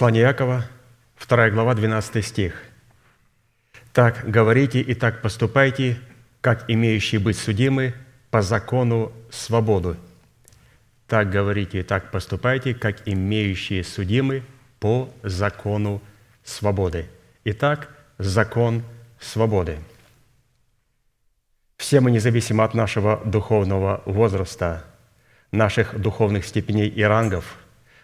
[0.00, 0.64] Послание Якова,
[1.28, 2.54] 2 глава, 12 стих.
[3.92, 5.98] «Так говорите и так поступайте,
[6.40, 7.92] как имеющие быть судимы
[8.30, 9.96] по закону свободу».
[11.06, 14.42] Так говорите и так поступайте, как имеющие судимы
[14.78, 16.00] по закону
[16.44, 17.04] свободы.
[17.44, 18.82] Итак, закон
[19.20, 19.80] свободы.
[21.76, 24.82] Все мы, независимо от нашего духовного возраста,
[25.52, 27.59] наших духовных степеней и рангов,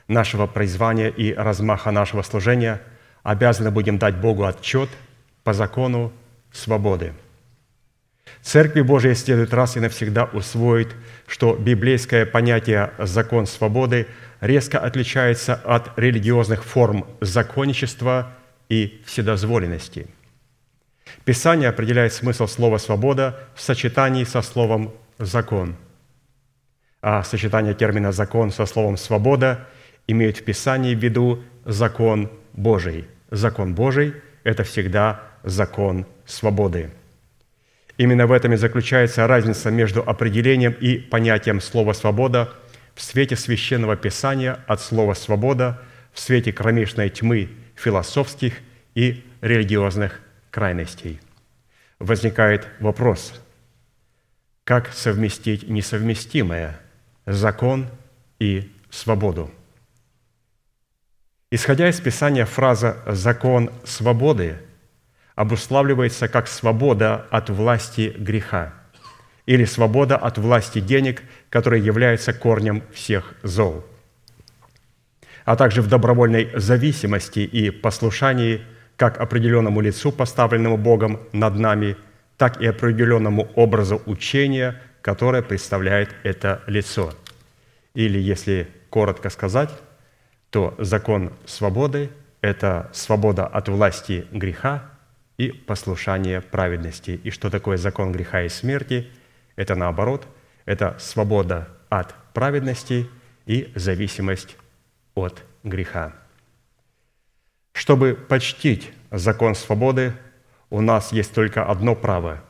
[0.09, 2.81] нашего призвания и размаха нашего служения,
[3.23, 4.89] обязаны будем дать Богу отчет
[5.45, 6.13] по закону
[6.53, 7.13] свободы.
[8.43, 10.89] Церкви Божией следует раз и навсегда усвоить,
[11.27, 14.07] что библейское понятие «закон свободы»
[14.41, 18.33] резко отличается от религиозных форм законничества
[18.69, 20.07] и вседозволенности–
[21.25, 25.77] Писание определяет смысл слова «свобода» в сочетании со словом «закон».
[27.03, 29.67] А сочетание термина «закон» со словом «свобода»
[30.07, 33.07] имеет в Писании в виду закон Божий.
[33.31, 36.91] Закон Божий– это всегда закон свободы.
[37.99, 42.51] Именно в этом и заключается разница между определением и понятием слова «свобода»
[42.95, 45.81] в свете священного писания от слова «свобода»
[46.13, 48.55] в свете кромешной тьмы философских
[48.95, 50.21] и религиозных
[50.51, 51.21] крайностей.
[51.99, 53.41] Возникает вопрос,
[54.65, 56.79] как совместить несовместимое–
[57.27, 57.89] закон
[58.39, 59.51] и свободу?
[61.51, 64.57] Исходя из Писания, фраза «закон свободы»
[65.35, 68.73] обуславливается как свобода от власти греха
[69.45, 73.85] или свобода от власти денег, которые являются корнем всех зол,
[75.45, 78.63] а также в добровольной зависимости и послушании–
[78.97, 81.97] как определенному лицу, поставленному Богом над нами,
[82.37, 87.13] так и определенному образу учения, которое представляет это лицо.
[87.95, 89.71] Или, если коротко сказать,
[90.57, 92.11] то закон свободы–
[92.41, 94.85] это свобода от власти греха
[95.37, 97.11] и послушание праведности.
[97.11, 99.07] И что такое закон греха и смерти?
[99.57, 100.27] Это наоборот,
[100.65, 103.07] это свобода от праведности
[103.45, 104.57] и зависимость
[105.15, 106.15] от греха.
[107.75, 110.15] Чтобы почтить закон свободы,
[110.71, 112.43] у нас есть только одно право.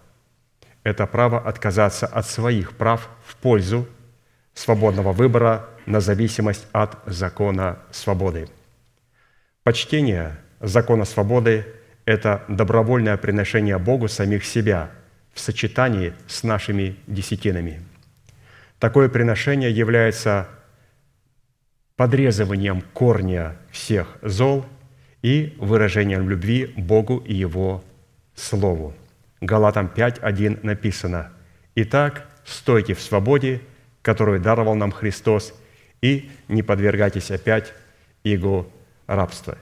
[0.85, 3.89] Это право отказаться от своих прав в пользу
[4.57, 8.49] свободного выбора на зависимость от закона свободы.
[9.63, 11.65] Почтение закона свободы–
[12.05, 14.91] это добровольное приношение Богу самих себя
[15.33, 17.81] в сочетании с нашими десятинами.
[18.81, 20.49] Такое приношение является
[21.95, 24.67] подрезыванием корня всех зол–
[25.27, 27.83] и выражением любви Богу и Его
[28.37, 28.95] Слову.
[29.41, 31.33] Галатам 5.1 написано,
[31.75, 33.61] «Итак, стойте в свободе,
[34.07, 35.53] которую даровал нам Христос,
[36.01, 37.75] и не подвергайтесь опять
[38.25, 38.71] Его
[39.07, 39.59] рабства».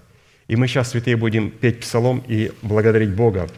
[0.47, 3.49] И мы сейчас, святые, будем петь псалом и благодарить Бога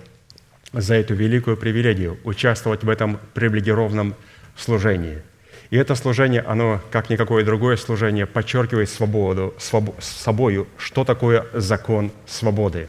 [0.72, 4.14] за эту великую привилегию участвовать в этом привилегированном
[4.56, 5.22] служении–
[5.70, 12.12] и это служение, оно, как никакое другое служение, подчеркивает свободу, своб, собою, что такое закон
[12.26, 12.88] свободы.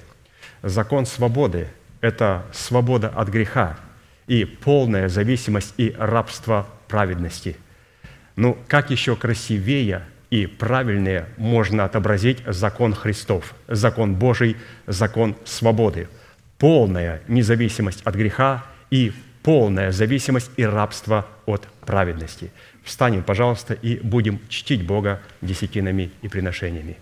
[0.62, 1.68] Закон свободы–
[2.02, 3.78] это свобода от греха
[4.28, 7.58] и полная зависимость и рабство праведности.
[8.38, 16.08] Ну, как еще красивее и правильнее можно отобразить закон Христов, закон Божий, закон свободы.
[16.60, 22.52] Полная независимость от греха и полная зависимость и рабство от праведности.
[22.84, 26.98] Встанем, пожалуйста, и будем чтить Бога десятинами и приношениями.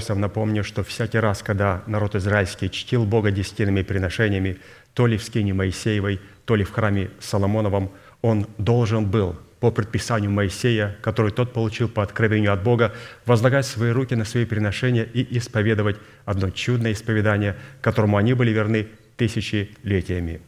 [0.00, 4.56] Удовольствием напомню, что всякий раз, когда народ израильский чтил Бога десятинными приношениями,
[4.94, 7.90] то ли в скине Моисеевой, то ли в храме Соломоновом,
[8.22, 12.92] он должен был по предписанию Моисея, который тот получил по откровению от Бога,
[13.26, 18.88] возлагать свои руки на свои приношения и исповедовать одно чудное исповедание, которому они были верны
[19.16, 20.40] тысячелетиями.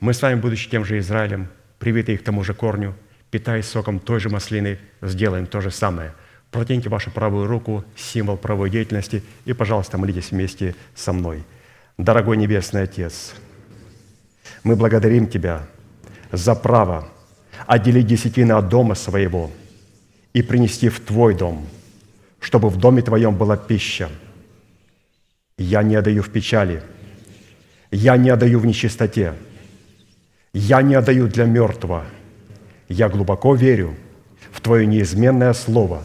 [0.00, 2.94] Мы с вами, будучи тем же Израилем, привитые к тому же корню,
[3.30, 6.14] питаясь соком той же маслины, сделаем то же самое.
[6.54, 11.42] Протяните вашу правую руку, символ правой деятельности, и, пожалуйста, молитесь вместе со мной.
[11.98, 13.34] Дорогой Небесный Отец,
[14.62, 15.66] мы благодарим Тебя
[16.30, 17.08] за право
[17.66, 19.50] отделить десятины от дома своего
[20.32, 21.66] и принести в Твой дом,
[22.38, 24.08] чтобы в доме Твоем была пища.
[25.58, 26.84] Я не отдаю в печали,
[27.90, 29.34] я не отдаю в нечистоте,
[30.52, 32.04] я не отдаю для мертвого.
[32.88, 33.96] Я глубоко верю
[34.52, 36.04] в Твое неизменное Слово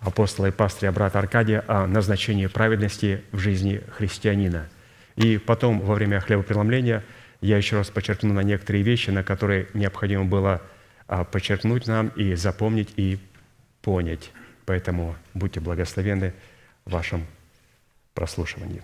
[0.00, 4.68] апостола и пастыря брата Аркадия о назначении праведности в жизни христианина.
[5.16, 7.02] И потом, во время хлебопреломления–
[7.40, 10.62] я еще раз подчеркну на некоторые вещи, на которые необходимо было
[11.06, 13.18] а, подчеркнуть нам и запомнить и
[13.82, 14.32] понять.
[14.64, 16.32] Поэтому будьте благословенны
[16.84, 17.26] в вашем
[18.14, 18.82] прослушивании.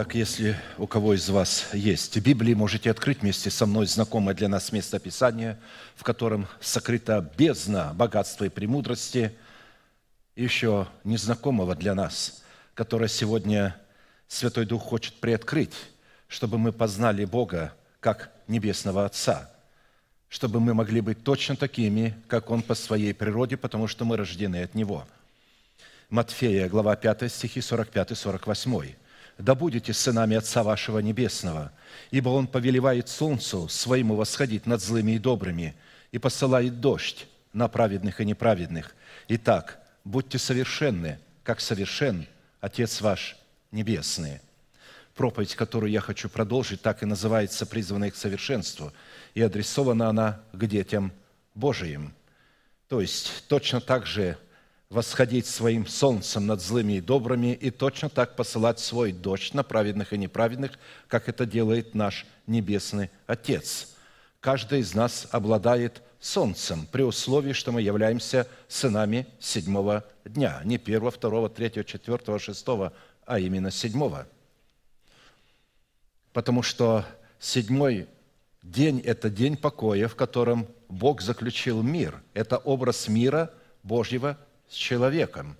[0.00, 4.46] Итак, если у кого из вас есть Библии, можете открыть вместе со мной знакомое для
[4.46, 5.58] нас местописание,
[5.96, 9.34] в котором сокрыта бездна богатства и премудрости,
[10.36, 13.76] и еще незнакомого для нас, которое сегодня
[14.28, 15.74] Святой Дух хочет приоткрыть,
[16.28, 19.50] чтобы мы познали Бога как Небесного Отца,
[20.28, 24.62] чтобы мы могли быть точно такими, как Он по своей природе, потому что мы рождены
[24.62, 25.08] от Него.
[26.08, 28.94] Матфея, глава 5, стихи 45-48
[29.38, 31.72] да будете сынами Отца вашего Небесного,
[32.10, 35.76] ибо Он повелевает солнцу своему восходить над злыми и добрыми
[36.10, 38.94] и посылает дождь на праведных и неправедных.
[39.28, 42.26] Итак, будьте совершенны, как совершен
[42.60, 43.36] Отец ваш
[43.70, 44.40] Небесный».
[45.14, 48.92] Проповедь, которую я хочу продолжить, так и называется «Призванная к совершенству»,
[49.34, 51.12] и адресована она к детям
[51.54, 52.14] Божиим.
[52.88, 54.38] То есть точно так же
[54.90, 60.12] восходить своим солнцем над злыми и добрыми и точно так посылать свой дождь на праведных
[60.12, 63.94] и неправедных, как это делает наш Небесный Отец.
[64.40, 70.60] Каждый из нас обладает солнцем при условии, что мы являемся сынами седьмого дня.
[70.64, 72.94] Не первого, второго, третьего, четвертого, шестого,
[73.26, 74.26] а именно седьмого.
[76.32, 77.04] Потому что
[77.38, 78.08] седьмой
[78.62, 82.22] день– это день покоя, в котором Бог заключил мир.
[82.32, 83.52] Это образ мира
[83.82, 84.38] Божьего
[84.68, 85.56] с человеком.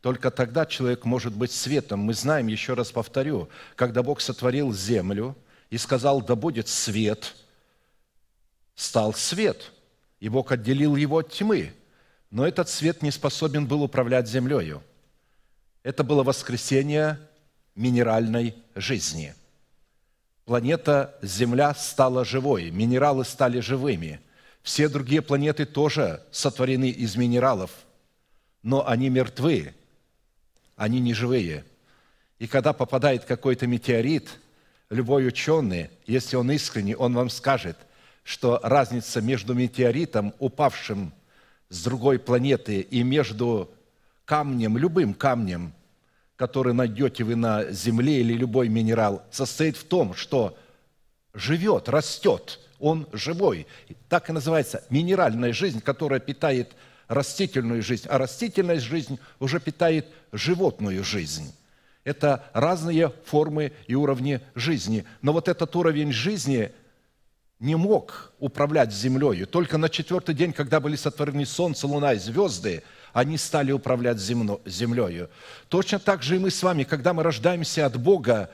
[0.00, 2.00] Только тогда человек может быть светом.
[2.00, 5.36] Мы знаем, еще раз повторю, когда Бог сотворил землю
[5.70, 7.34] и сказал, да будет свет,
[8.76, 9.72] стал свет,
[10.20, 11.72] и Бог отделил его от тьмы.
[12.30, 14.82] Но этот свет не способен был управлять землею.
[15.82, 17.18] Это было воскресение
[17.74, 19.34] минеральной жизни.
[20.44, 24.20] Планета Земля стала живой, минералы стали живыми.
[24.62, 27.70] Все другие планеты тоже сотворены из минералов–
[28.62, 29.74] но они мертвы,
[30.76, 31.64] они не живые.
[32.38, 34.28] И когда попадает какой-то метеорит,
[34.90, 37.76] любой ученый, если он искренний, он вам скажет,
[38.22, 41.12] что разница между метеоритом, упавшим
[41.68, 43.70] с другой планеты, и между
[44.24, 45.72] камнем, любым камнем,
[46.36, 50.56] который найдете вы на Земле или любой минерал, состоит в том, что
[51.34, 53.66] живет, растет, он живой.
[54.08, 56.72] Так и называется минеральная жизнь, которая питает
[57.08, 61.52] растительную жизнь, а растительная жизнь уже питает животную жизнь.
[62.04, 65.04] Это разные формы и уровни жизни.
[65.20, 66.70] Но вот этот уровень жизни
[67.58, 69.44] не мог управлять землей.
[69.46, 72.82] Только на четвертый день, когда были сотворены солнце, луна и звезды,
[73.12, 75.26] они стали управлять землей.
[75.68, 78.50] Точно так же и мы с вами, когда мы рождаемся от Бога,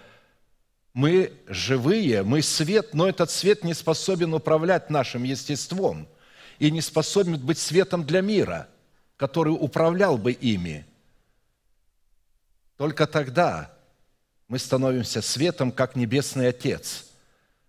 [0.95, 6.09] мы живые, мы свет, но этот свет не способен управлять нашим естеством–
[6.65, 8.69] и не способен быть светом для мира,
[9.19, 10.87] который управлял бы ими.
[12.79, 13.71] Только тогда
[14.49, 17.11] мы становимся светом, как Небесный Отец,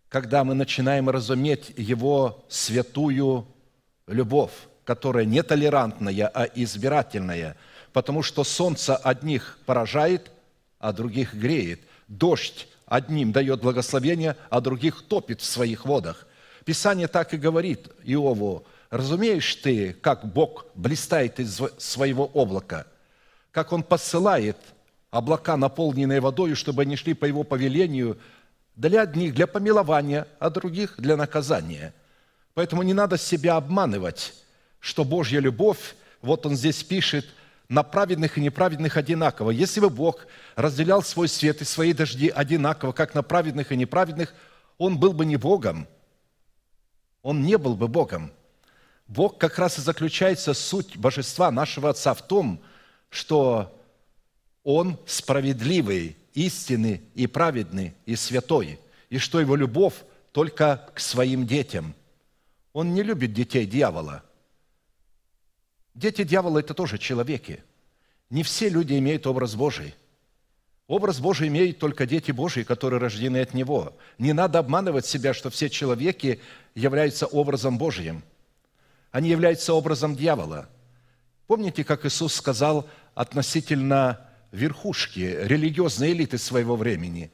[0.08, 3.46] когда мы начинаем разуметь Его святую
[4.08, 4.54] любовь,
[4.86, 7.58] которая не толерантная, а избирательная,
[7.92, 10.32] потому что солнце одних поражает,
[10.80, 11.82] а других греет.
[12.08, 16.26] Дождь одним дает благословение, а других топит в своих водах.
[16.64, 22.86] Писание так и говорит Иову, Разумеешь ты, как Бог блистает из своего облака,
[23.52, 24.58] как Он посылает
[25.12, 28.18] облака, наполненные водой, чтобы они шли по Его повелению
[28.76, 31.94] для одних для помилования, а других для наказания.
[32.54, 34.34] Поэтому не надо себя обманывать,
[34.80, 37.26] что Божья любовь, вот Он здесь пишет,
[37.68, 39.50] на праведных и неправедных одинаково.
[39.50, 44.34] Если бы Бог разделял свой свет и свои дожди одинаково, как на праведных и неправедных,
[44.78, 45.88] Он был бы не Богом.
[47.24, 48.32] Он не был бы Богом.
[49.08, 52.62] Бог как раз и заключается суть божества нашего Отца в том,
[53.10, 53.80] что
[54.64, 58.80] Он справедливый, истинный и праведный и святой,
[59.10, 59.94] и что Его любовь
[60.32, 61.94] только к своим детям.
[62.74, 64.24] Он не любит детей дьявола.
[65.94, 67.64] Дети дьявола– это тоже человеки.
[68.30, 69.96] Не все люди имеют образ Божий.
[70.88, 73.96] Образ Божий имеют только дети Божьи, которые рождены от Него.
[74.18, 76.42] Не надо обманывать себя, что все человеки
[76.74, 78.24] являются образом Божьим–
[79.16, 80.68] они являются образом дьявола.
[81.48, 84.20] Помните, как Иисус сказал относительно
[84.52, 87.32] верхушки, религиозной элиты своего времени,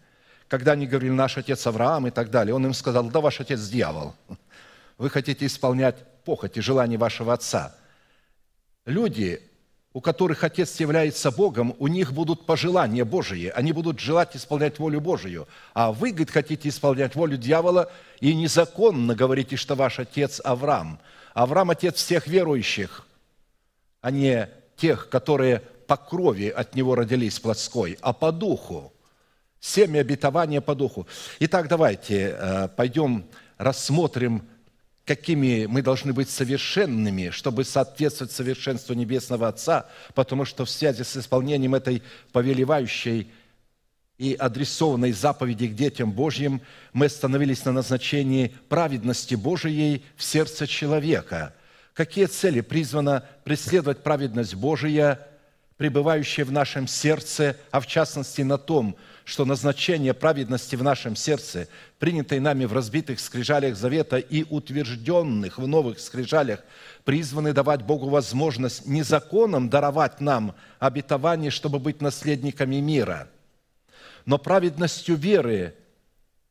[0.48, 3.62] когда они говорили, наш отец Авраам и так далее, он им сказал, да, ваш отец
[3.62, 4.14] дьявол.
[5.00, 7.76] Вы хотите исполнять похоти, желания вашего отца.
[8.86, 9.42] Люди,
[9.92, 15.02] у которых Отец является Богом, у них будут пожелания Божии, они будут желать исполнять волю
[15.02, 15.48] Божию.
[15.74, 21.00] А вы, говорит, хотите исполнять волю дьявола и незаконно говорите, что ваш Отец Авраам–
[21.34, 23.06] Авраам– отец всех верующих,
[24.02, 28.94] а не тех, которые по крови от него родились плотской, а по духу.
[29.60, 31.08] Семя обетования по духу.
[31.40, 33.26] Итак, давайте э, пойдем
[33.58, 34.48] рассмотрим,
[35.06, 41.18] какими мы должны быть совершенными, чтобы соответствовать совершенству Небесного Отца, потому что в связи с
[41.18, 42.02] исполнением этой
[42.32, 43.32] повелевающей
[44.22, 46.62] и адресованной заповеди к детям Божьим,
[46.94, 51.56] мы остановились на назначении праведности Божией в сердце человека.
[51.96, 55.28] Какие цели призвано преследовать праведность Божия,
[55.78, 58.96] пребывающая в нашем сердце, а в частности на том,
[59.26, 61.68] что назначение праведности в нашем сердце,
[61.98, 66.60] принятой нами в разбитых скрижалях завета и утвержденных в новых скрижалях,
[67.06, 73.28] призваны давать Богу возможность незаконом даровать нам обетование, чтобы быть наследниками мира–
[74.26, 75.76] но праведностью веры,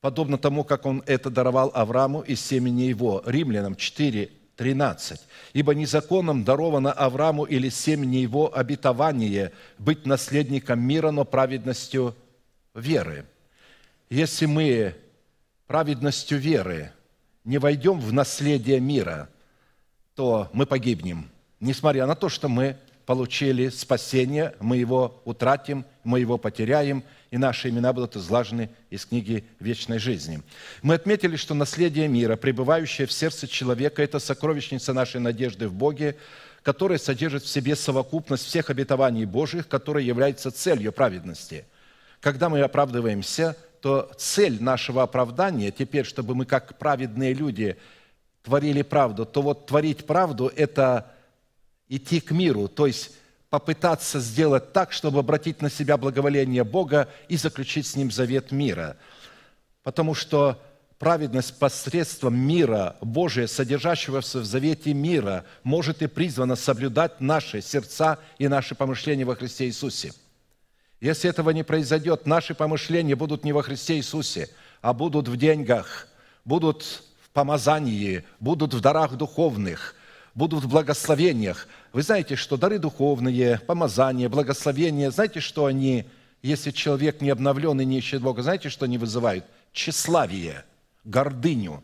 [0.00, 3.22] подобно тому, как он это даровал Аврааму и семени его.
[3.26, 5.20] Римлянам 4, 13.
[5.52, 12.14] «Ибо незаконом даровано Аврааму или семени его обетование быть наследником мира, но праведностью
[12.74, 13.26] веры».
[14.10, 14.96] Если мы
[15.66, 16.92] праведностью веры
[17.44, 19.28] не войдем в наследие мира,
[20.16, 26.38] то мы погибнем, несмотря на то, что мы получили спасение, мы его утратим, мы его
[26.38, 30.42] потеряем– и наши имена будут излажены из книги вечной жизни.
[30.82, 36.16] Мы отметили, что наследие мира, пребывающее в сердце человека, это сокровищница нашей надежды в Боге,
[36.62, 41.66] которая содержит в себе совокупность всех обетований Божьих, которая является целью праведности.
[42.20, 47.76] Когда мы оправдываемся, то цель нашего оправдания теперь, чтобы мы как праведные люди
[48.42, 51.12] творили правду, то вот творить правду– это
[51.88, 53.12] идти к миру, то есть
[53.51, 58.96] попытаться сделать так, чтобы обратить на себя благоволение Бога и заключить с Ним завет мира.
[59.82, 60.62] Потому что
[60.98, 68.46] праведность посредством мира Божия, содержащегося в завете мира, может и призвана соблюдать наши сердца и
[68.46, 70.12] наши помышления во Христе Иисусе.
[71.01, 74.51] Если этого не произойдет, наши помышления будут не во Христе Иисусе,
[74.82, 76.07] а будут в деньгах,
[76.44, 76.82] будут
[77.24, 79.96] в помазании, будут в дарах духовных,
[80.34, 86.04] будут в благословениях– вы знаете, что дары духовные, помазания, благословения, знаете, что они,
[86.40, 89.44] если человек не обновлен и не ищет Бога, знаете, что они вызывают?
[89.72, 90.64] Тщеславие,
[91.04, 91.82] гордыню.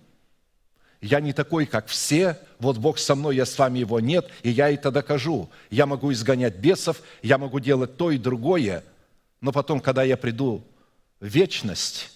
[1.01, 4.51] Я не такой, как все, вот Бог со мной, я с вами его нет, и
[4.51, 5.51] я это докажу.
[5.71, 8.85] Я могу изгонять бесов, я могу делать то и другое,
[9.41, 10.65] но потом, когда я приду
[11.21, 12.13] в вечность,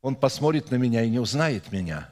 [0.00, 2.08] он посмотрит на меня и не узнает меня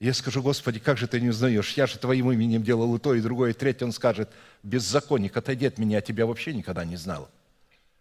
[0.00, 1.74] я скажу, Господи, как же ты не узнаешь?
[1.74, 3.84] Я же Твоим именем делал и то, и другое, и третье.
[3.84, 4.30] Он скажет,
[4.62, 7.28] беззаконник, отойди от меня, я тебя вообще никогда не знал.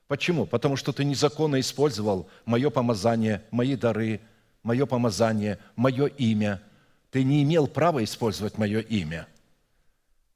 [0.07, 0.45] Почему?
[0.45, 4.21] Потому что ты незаконно использовал мое помазание, мои дары,
[4.63, 6.61] мое помазание, мое имя.
[7.11, 9.27] Ты не имел права использовать мое имя,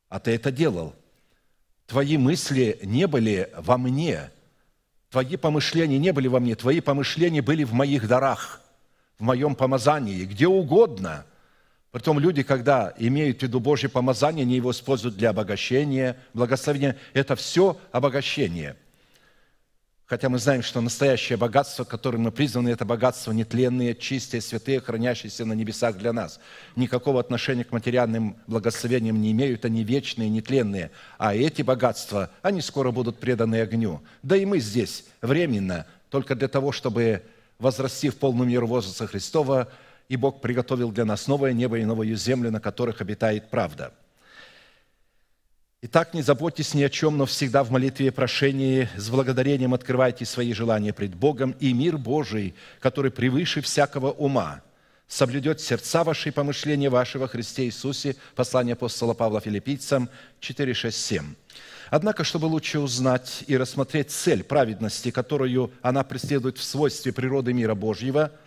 [0.10, 0.94] а ты это делал.
[1.88, 4.32] Твои мысли не были во мне,
[5.10, 8.62] твои помышления не были во мне, твои помышления были в моих дарах,
[9.18, 11.26] в моем помазании, где угодно–
[11.94, 16.98] Притом люди, когда имеют в виду Божье помазание, они его используют для обогащения, благословения.
[17.14, 18.76] Это все обогащение.
[20.06, 25.46] Хотя мы знаем, что настоящее богатство, которым мы призваны, это богатство нетленные, чистые, святые, хранящиеся
[25.46, 26.40] на небесах для нас.
[26.76, 30.90] Никакого отношения к материальным благословениям не имеют, они вечные, нетленные.
[31.20, 34.02] А эти богатства, они скоро будут преданы огню.
[34.24, 37.22] Да и мы здесь временно, только для того, чтобы,
[37.60, 39.72] возрасти в полную меру возраста Христова,
[40.14, 43.94] и Бог приготовил для нас новое небо и новую землю, на которых обитает правда–
[45.86, 50.24] Итак, не заботьтесь ни о чем, но всегда в молитве и прошении с благодарением открывайте
[50.24, 54.62] свои желания пред Богом, и мир Божий, который превыше всякого ума,
[55.10, 58.16] соблюдет сердца ваши и помышления ваши во Христе Иисусе.
[58.34, 60.08] Послание апостола Павла Филиппийцам
[60.40, 61.36] 4, 6, 7.
[61.90, 67.76] Однако, чтобы лучше узнать и рассмотреть цель праведности, которую она преследует в свойстве природы мира
[67.76, 68.32] Божьего–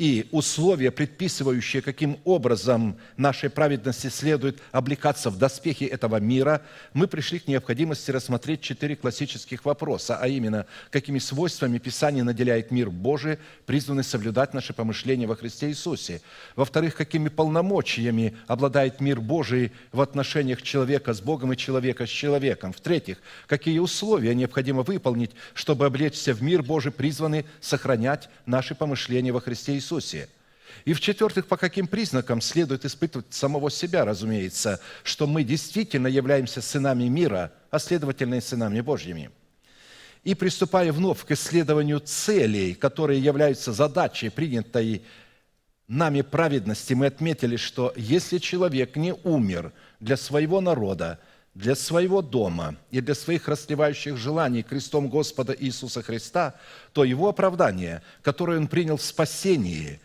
[0.00, 6.62] и условия, предписывающие, каким образом нашей праведности следует облекаться в доспехи этого мира,
[6.94, 12.88] мы пришли к необходимости рассмотреть четыре классических вопроса, а именно, какими свойствами Писание наделяет мир
[12.88, 13.36] Божий,
[13.66, 16.22] призванный соблюдать наши помышления во Христе Иисусе.
[16.56, 22.72] Во-вторых, какими полномочиями обладает мир Божий в отношениях человека с Богом и человека с человеком.
[22.72, 29.42] В-третьих, какие условия необходимо выполнить, чтобы облечься в мир Божий, призванный сохранять наши помышления во
[29.42, 29.89] Христе Иисусе.
[29.90, 30.28] Иисусе.
[30.84, 37.04] И в-четвертых, по каким признакам следует испытывать самого себя, разумеется, что мы действительно являемся сынами
[37.04, 39.30] мира, а следовательно и сынами Божьими.
[40.22, 45.02] И приступая вновь к исследованию целей, которые являются задачей, принятой
[45.88, 51.18] нами праведности, мы отметили, что если человек не умер для своего народа,
[51.54, 56.54] для своего дома и для своих расливающих желаний крестом Господа Иисуса Христа,
[56.92, 60.00] то его оправдание, которое он принял в спасении,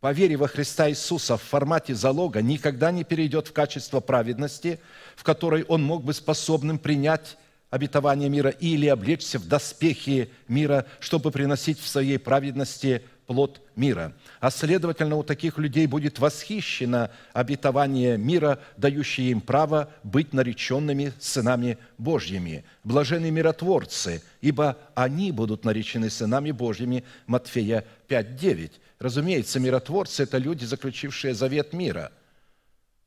[0.00, 4.80] по вере во Христа Иисуса в формате залога, никогда не перейдет в качество праведности,
[5.14, 7.36] в которой он мог бы способным принять
[7.68, 14.12] обетование мира или облечься в доспехи мира, чтобы приносить в своей праведности плод мира.
[14.40, 21.78] А следовательно, у таких людей будет восхищено обетование мира, дающее им право быть нареченными сынами
[21.96, 22.64] Божьими.
[22.82, 27.04] Блажены миротворцы, ибо они будут наречены сынами Божьими.
[27.28, 28.72] Матфея 5.9.
[28.98, 32.10] Разумеется, миротворцы– это люди, заключившие завет мира,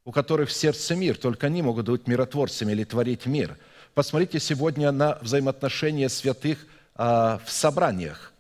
[0.05, 3.57] у которых в сердце мир, только они могут быть миротворцами или творить мир.
[3.93, 6.65] Посмотрите сегодня на взаимоотношения святых
[6.95, 8.32] а, в собраниях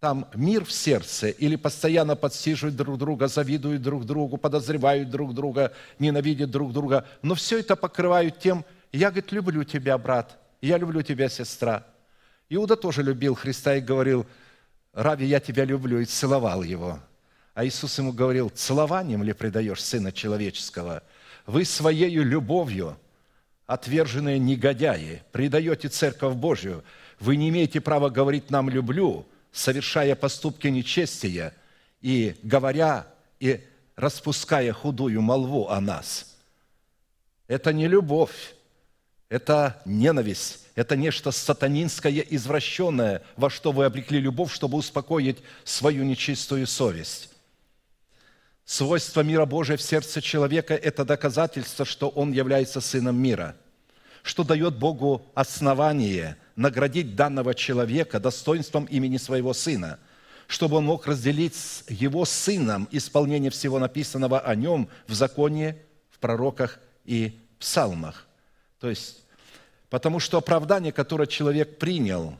[0.00, 5.72] там мир в сердце или постоянно подсиживают друг друга, завидуют друг другу, подозревают друг друга,
[5.98, 7.06] ненавидят друг друга.
[7.20, 11.86] Но все это покрывают тем, я, говорит, люблю тебя, брат, я люблю тебя, сестра.
[12.48, 14.26] Иуда тоже любил Христа и говорил,
[14.94, 16.98] Рави, я тебя люблю, и целовал его.
[17.54, 21.02] А Иисус ему говорил, целованием ли предаешь Сына Человеческого?
[21.46, 22.96] Вы своей любовью,
[23.66, 26.82] отверженные негодяи, предаете Церковь Божью.
[27.20, 31.54] Вы не имеете права говорить нам «люблю», совершая поступки нечестия
[32.00, 33.06] и говоря
[33.38, 33.60] и
[33.96, 36.36] распуская худую молву о нас.
[37.48, 38.54] Это не любовь,
[39.28, 46.66] это ненависть, это нечто сатанинское, извращенное, во что вы обрекли любовь, чтобы успокоить свою нечистую
[46.66, 47.30] совесть.
[48.64, 53.56] Свойство мира Божия в сердце человека– это доказательство, что он является сыном мира,
[54.22, 59.98] что дает Богу основание– наградить данного человека достоинством имени своего сына,
[60.46, 65.76] чтобы он мог разделить с его сыном исполнение всего написанного о нем в законе,
[66.10, 68.26] в пророках и псалмах.
[68.80, 69.24] То есть,
[69.90, 72.34] потому что оправдание, которое человек принял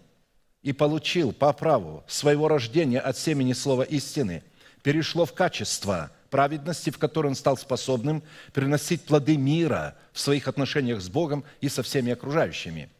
[0.63, 4.43] и получил по праву своего рождения от семени слова истины,
[4.83, 11.01] перешло в качество праведности, в которой он стал способным приносить плоды мира в своих отношениях
[11.01, 12.91] с Богом и со всеми окружающими–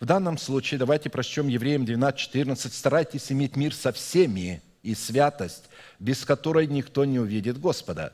[0.00, 2.72] в данном случае давайте прочтем Евреям 12:14.
[2.72, 5.64] «Старайтесь иметь мир со всеми и святость,
[5.98, 8.12] без которой никто не увидит Господа».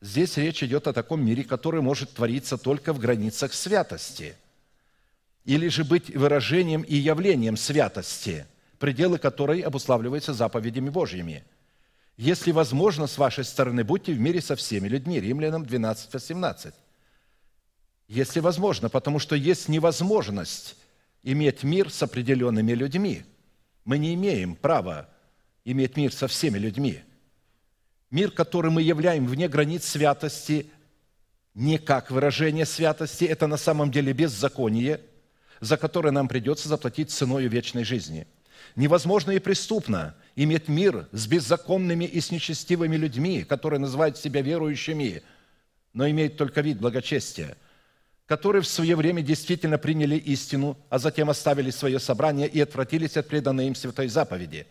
[0.00, 4.36] Здесь речь идет о таком мире, который может твориться только в границах святости,
[5.44, 8.46] или же быть выражением и явлением святости,
[8.78, 11.44] пределы которой обуславливаются заповедями Божьими.
[12.18, 15.20] Если возможно, с вашей стороны, будьте в мире со всеми людьми.
[15.20, 16.74] Римлянам 12, 18.
[18.08, 20.76] Если возможно, потому что есть невозможность
[21.26, 23.24] иметь мир с определенными людьми.
[23.84, 25.08] Мы не имеем права
[25.64, 27.00] иметь мир со всеми людьми.
[28.12, 30.70] Мир, который мы являем вне границ святости,
[31.54, 35.00] не как выражение святости, это на самом деле беззаконие,
[35.60, 38.28] за которое нам придется заплатить ценой вечной жизни.
[38.76, 45.24] Невозможно и преступно иметь мир с беззаконными и с нечестивыми людьми, которые называют себя верующими,
[45.92, 47.56] но имеют только вид благочестия–
[48.26, 53.28] которые в свое время действительно приняли истину, а затем оставили свое собрание и отвратились от
[53.28, 54.66] преданной им святой заповеди.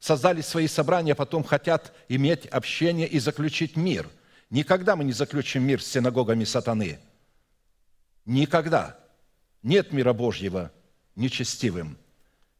[0.00, 4.08] Создали свои собрания, а потом хотят иметь общение и заключить мир.
[4.50, 6.98] Никогда мы не заключим мир с синагогами сатаны.
[8.24, 8.98] Никогда.
[9.62, 10.72] Нет мира Божьего
[11.14, 11.96] нечестивым.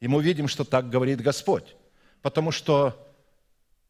[0.01, 1.77] И мы видим, что так говорит Господь.
[2.23, 3.03] Потому что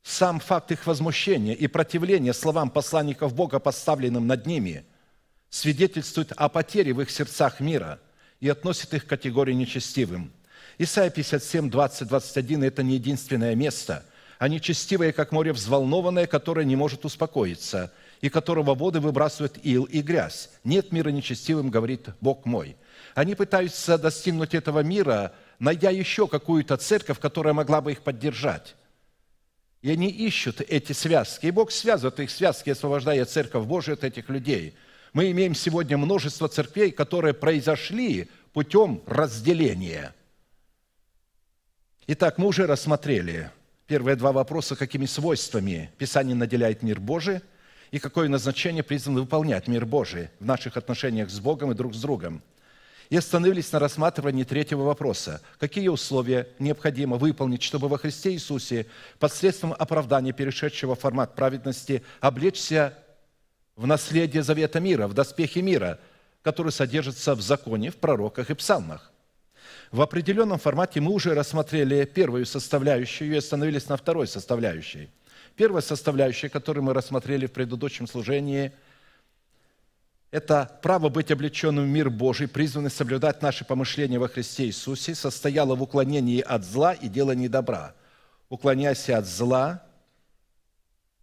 [0.02, 4.84] сам факт их возмущения и противления словам посланников Бога, поставленным над ними,
[5.50, 8.00] свидетельствует о потере в их сердцах мира
[8.40, 10.32] и относит их к категории нечестивым.
[10.78, 14.04] Исайя 57, 20, 21– это не единственное место.
[14.38, 20.02] Они честивые, как море взволнованное, которое не может успокоиться, и которого воды выбрасывают ил и
[20.02, 20.50] грязь.
[20.64, 22.76] Нет мира нечестивым, говорит Бог мой.
[23.14, 28.74] Они пытаются достигнуть этого мира, найдя еще какую-то церковь, которая могла бы их поддержать.
[29.80, 31.46] И они ищут эти связки.
[31.46, 34.74] И Бог связывает их связки, освобождая Церковь Божию от этих людей.
[35.16, 40.14] Мы имеем сегодня множество церквей, которые произошли путем разделения.
[42.06, 43.50] Итак, мы уже рассмотрели
[43.86, 47.40] первые два вопроса, какими свойствами Писание наделяет мир Божий
[47.92, 52.00] и какое назначение призван выполнять мир Божий в наших отношениях с Богом и друг с
[52.02, 52.42] другом–
[53.08, 55.40] и остановились на рассматривании третьего вопроса.
[55.60, 58.86] Какие условия необходимо выполнить, чтобы во Христе Иисусе
[59.20, 62.98] посредством оправдания, перешедшего в формат праведности, облечься
[63.76, 65.98] в наследие завета мира, в доспехи мира,
[66.42, 69.12] который содержится в законе, в пророках и псалмах.
[69.92, 75.10] В определенном формате мы уже рассмотрели первую составляющую и остановились на второй составляющей.
[75.54, 78.72] Первая составляющая, которую мы рассмотрели в предыдущем служении–
[80.36, 85.74] это право быть облеченным в мир Божий, призванный соблюдать наши помышления во Христе Иисусе, состояло
[85.74, 87.94] в уклонении от зла и делании добра.
[88.48, 89.82] Уклоняйся от зла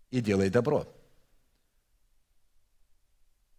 [0.09, 0.87] и делай добро.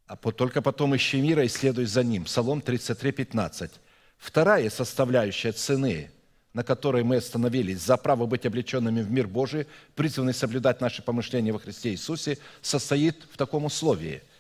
[0.07, 2.25] А только потом ищи мира и следуй за ним.
[2.25, 3.71] Псалом 33, 15.
[4.19, 6.11] Вторая составляющая цены,
[6.53, 11.53] на которой мы остановились, за право быть облеченными в мир Божий, призванный соблюдать наши помышления
[11.53, 14.23] во Христе Иисусе, состоит в таком условии–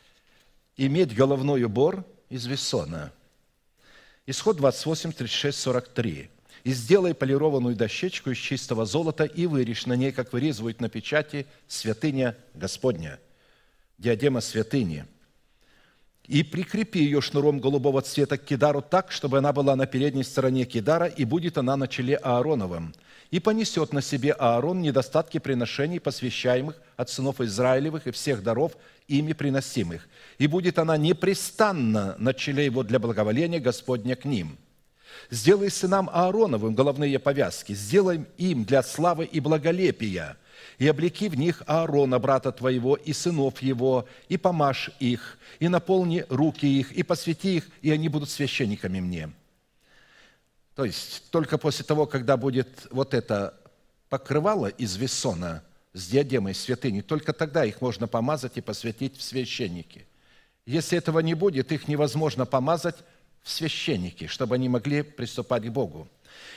[0.76, 3.12] иметь головной убор из весона.
[4.26, 6.30] Исход 28, 36, 43.
[6.64, 11.46] «И сделай полированную дощечку из чистого золота, и вырежь на ней, как вырезывают на печати,
[11.68, 13.20] святыня Господня,
[13.98, 15.04] диадема святыни.
[16.26, 20.64] И прикрепи ее шнуром голубого цвета к кидару так, чтобы она была на передней стороне
[20.64, 22.94] кидара, и будет она на челе Аароновом
[23.34, 28.76] и понесет на себе Аарон недостатки приношений, посвящаемых от сынов Израилевых и всех даров,
[29.08, 30.08] ими приносимых.
[30.38, 34.56] И будет она непрестанно на челе его для благоволения Господня к ним.
[35.30, 40.36] Сделай сынам Аароновым головные повязки, сделай им для славы и благолепия,
[40.78, 46.24] и облеки в них Аарона, брата твоего, и сынов его, и помажь их, и наполни
[46.28, 49.30] руки их, и посвяти их, и они будут священниками мне».
[50.74, 53.58] То есть только после того, когда будет вот это
[54.08, 55.62] покрывало из весона
[55.92, 60.06] с диадемой святыни, только тогда их можно помазать и посвятить в священники.
[60.66, 62.96] Если этого не будет, их невозможно помазать
[63.42, 66.08] в священники, чтобы они могли приступать к Богу.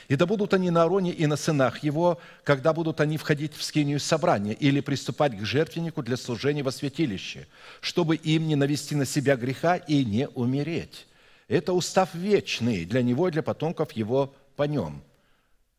[0.08, 3.62] И да будут они на Ароне и на сынах его, когда будут они входить в
[3.62, 7.46] скинию собрания или приступать к жертвеннику для служения во святилище,
[7.80, 11.06] чтобы им не навести на себя греха и не умереть.
[11.46, 15.02] Это устав вечный для него и для потомков его по нем.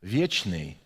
[0.02, 0.78] Вечный.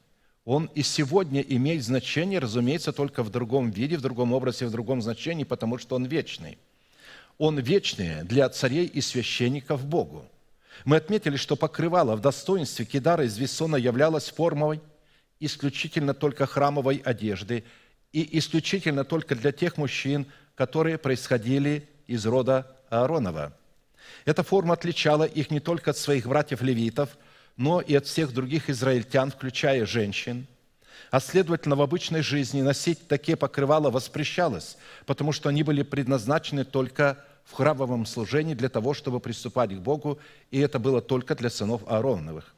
[0.45, 5.01] Он и сегодня имеет значение, разумеется, только в другом виде, в другом образе, в другом
[5.01, 6.57] значении, потому что он вечный.
[7.38, 10.26] Он вечный для царей и священников Богу.
[10.86, 14.82] Мы отметили, что покрывало в достоинстве Кидара из Вессона являлось формой
[15.39, 17.63] исключительно только храмовой одежды
[18.11, 23.53] и исключительно только для тех мужчин, которые происходили из рода Ааронова–
[24.26, 27.09] эта форма отличала их не только от своих братьев-левитов,
[27.57, 30.47] но и от всех других израильтян, включая женщин.
[31.11, 37.24] А следовательно, в обычной жизни носить такие покрывала воспрещалось, потому что они были предназначены только
[37.44, 40.20] в храмовом служении для того, чтобы приступать к Богу,
[40.52, 42.54] и это было только для сынов Аароновых.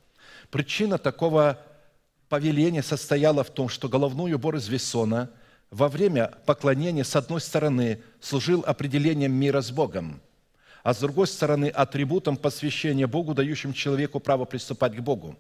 [0.50, 1.60] Причина такого
[2.30, 5.32] повеления состояла в том, что головной убор из весона
[5.72, 10.22] во время поклонения, с одной стороны, служил определением мира с Богом–
[10.86, 15.36] а с другой стороны атрибутом посвящения Богу, дающим человеку право приступать к Богу.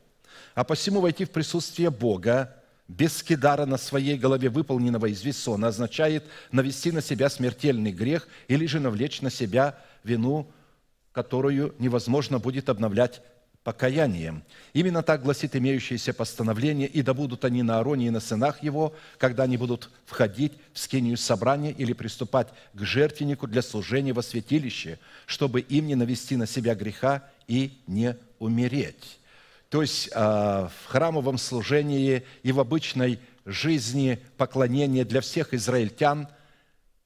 [0.55, 2.55] А посему войти в присутствие Бога
[2.87, 8.65] без скидара на своей голове, выполненного из весона, означает навести на себя смертельный грех или
[8.65, 10.51] же навлечь на себя вину,
[11.11, 13.21] которую невозможно будет обновлять
[13.63, 14.43] покаянием.
[14.73, 18.93] Именно так гласит имеющееся постановление, и да будут они на Аароне и на сынах его,
[19.17, 24.99] когда они будут входить в скинию собрания или приступать к жертвеннику для служения во святилище,
[25.25, 29.19] чтобы им не навести на себя греха и не умереть.
[29.75, 36.29] То есть а, в храмовом служении и в обычной жизни поклонения для всех израильтян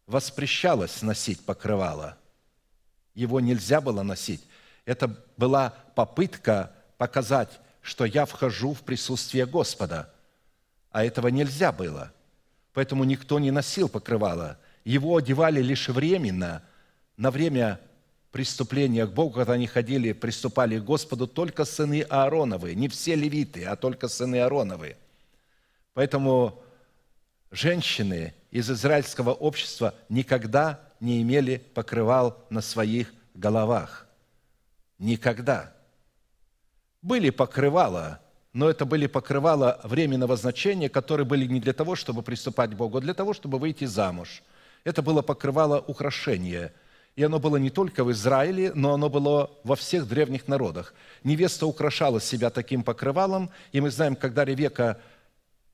[0.05, 2.15] воспрещалось носить покрывало.
[3.15, 4.45] Его нельзя было носить.
[4.85, 10.13] Это была попытка показать, что я вхожу в присутствие Господа.
[10.91, 12.13] А этого нельзя было.
[12.73, 14.59] Поэтому никто не носил покрывало.
[14.83, 16.61] Его одевали лишь временно,
[17.17, 17.79] на время
[18.31, 23.65] преступления к Богу, когда они ходили, приступали к Господу, только сыны Аароновы, не все левиты,
[23.65, 24.97] а только сыны Аароновы.
[25.93, 26.61] Поэтому
[27.51, 34.07] женщины из израильского общества никогда не имели покрывал на своих головах.
[34.99, 35.73] Никогда.
[37.01, 38.19] Были покрывала,
[38.53, 42.97] но это были покрывала временного значения, которые были не для того, чтобы приступать к Богу,
[42.97, 44.43] а для того, чтобы выйти замуж.
[44.83, 46.73] Это было покрывало украшения–
[47.19, 50.93] и оно было не только в Израиле, но оно было во всех древних народах.
[51.25, 55.01] Невеста украшала себя таким покрывалом, и мы знаем, когда Ревека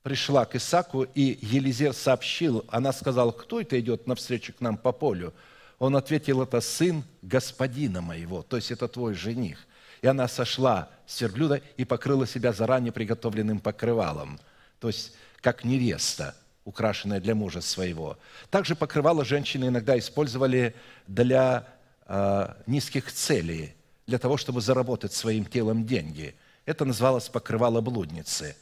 [0.02, 4.90] пришла к Исаку, и Елизер сообщил, она сказала, кто это идет навстречу к нам по
[4.90, 5.32] полю?
[5.78, 9.68] Он ответил, это сын господина моего, то есть это твой жених.
[10.02, 14.40] И она сошла с верблюда и покрыла себя заранее приготовленным покрывалом,
[14.80, 16.34] то есть как невеста–
[16.66, 18.18] украшенное для мужа своего.
[18.50, 20.74] Также покрывало женщины иногда использовали
[21.06, 21.66] для
[22.06, 23.74] э, низких целей,
[24.06, 26.34] для того, чтобы заработать своим телом деньги.
[26.66, 28.56] Это называлось покрывало блудницы.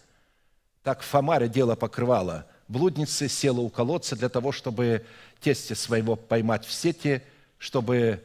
[0.82, 2.46] Так Фомаря дело покрывало.
[2.68, 5.06] Блудницы села у колодца для того, чтобы
[5.40, 7.22] тесте своего поймать в сети,
[7.58, 8.22] чтобы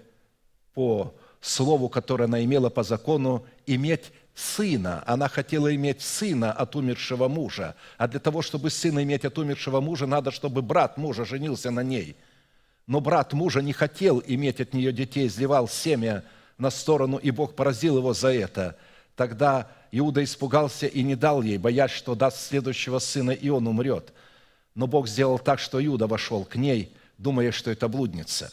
[0.74, 5.04] по слову, которое она имела по закону, иметь сына.
[5.06, 7.76] Она хотела иметь сына от умершего мужа.
[7.98, 11.84] А для того, чтобы сына иметь от умершего мужа, надо, чтобы брат мужа женился на
[11.84, 12.16] ней.
[12.88, 16.24] Но брат мужа не хотел иметь от нее детей, изливал семя
[16.58, 18.78] на сторону, и Бог поразил его за это.
[19.16, 24.14] Тогда Иуда испугался и не дал ей, боясь, что даст следующего сына, и он умрет.
[24.76, 28.52] Но Бог сделал так, что Иуда вошел к ней, думая, что это блудница.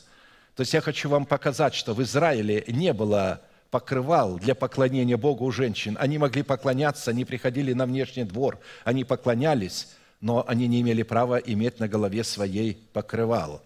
[0.54, 3.42] То есть я хочу вам показать, что в Израиле не было
[3.76, 5.98] покрывал для поклонения Богу у женщин.
[6.00, 9.88] Они могли поклоняться, они приходили на внешний двор, они поклонялись,
[10.22, 13.62] но они не имели права иметь на голове своей покрывал.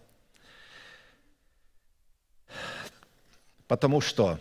[3.68, 4.40] Потому что,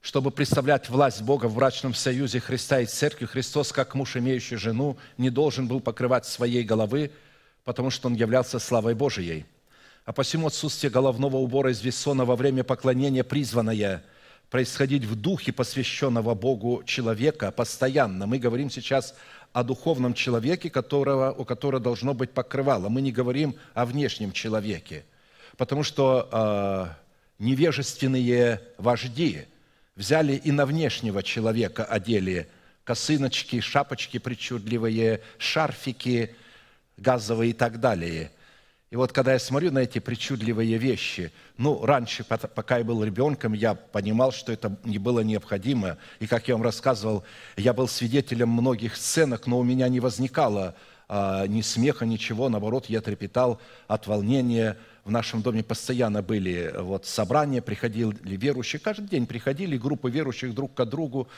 [0.00, 4.96] чтобы представлять власть Бога в брачном союзе Христа и Церкви, Христос, как муж, имеющий жену,
[5.16, 7.10] не должен был покрывать своей головы,
[7.64, 9.44] потому что Он являлся славой Божией–
[10.08, 14.02] а посему отсутствие головного убора из весона во время поклонения призванное
[14.48, 18.26] происходить в духе посвященного Богу человека постоянно.
[18.26, 19.14] Мы говорим сейчас
[19.52, 22.88] о духовном человеке, которого, у которого должно быть покрывало.
[22.88, 25.04] Мы не говорим о внешнем человеке,
[25.58, 26.26] потому что
[27.38, 29.44] э, невежественные вожди
[29.94, 32.48] взяли и на внешнего человека одели
[32.82, 36.34] косыночки, шапочки причудливые, шарфики
[36.96, 38.32] газовые и так далее–
[38.90, 43.52] и вот когда я смотрю на эти причудливые вещи, ну, раньше, пока я был ребенком,
[43.52, 45.98] я понимал, что это не было необходимо.
[46.20, 47.22] И, как я вам рассказывал,
[47.58, 50.74] я был свидетелем многих сценок, но у меня не возникало
[51.06, 52.48] а, ни смеха, ничего.
[52.48, 54.78] Наоборот, я трепетал от волнения,
[55.08, 60.74] в нашем доме постоянно были вот собрания, приходили верующие, каждый день приходили группы верующих друг
[60.74, 61.28] к другу,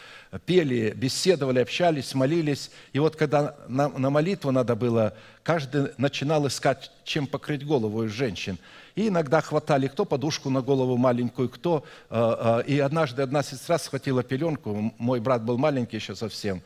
[0.44, 2.72] пели, беседовали, общались, молились.
[2.92, 5.14] И вот когда на, на молитву надо было,
[5.44, 8.58] каждый начинал искать, чем покрыть голову из женщин.
[8.96, 11.84] И иногда хватали кто подушку на голову маленькую, кто...
[12.10, 16.60] Э, э, и однажды одна сестра схватила пеленку, мой брат был маленький еще совсем,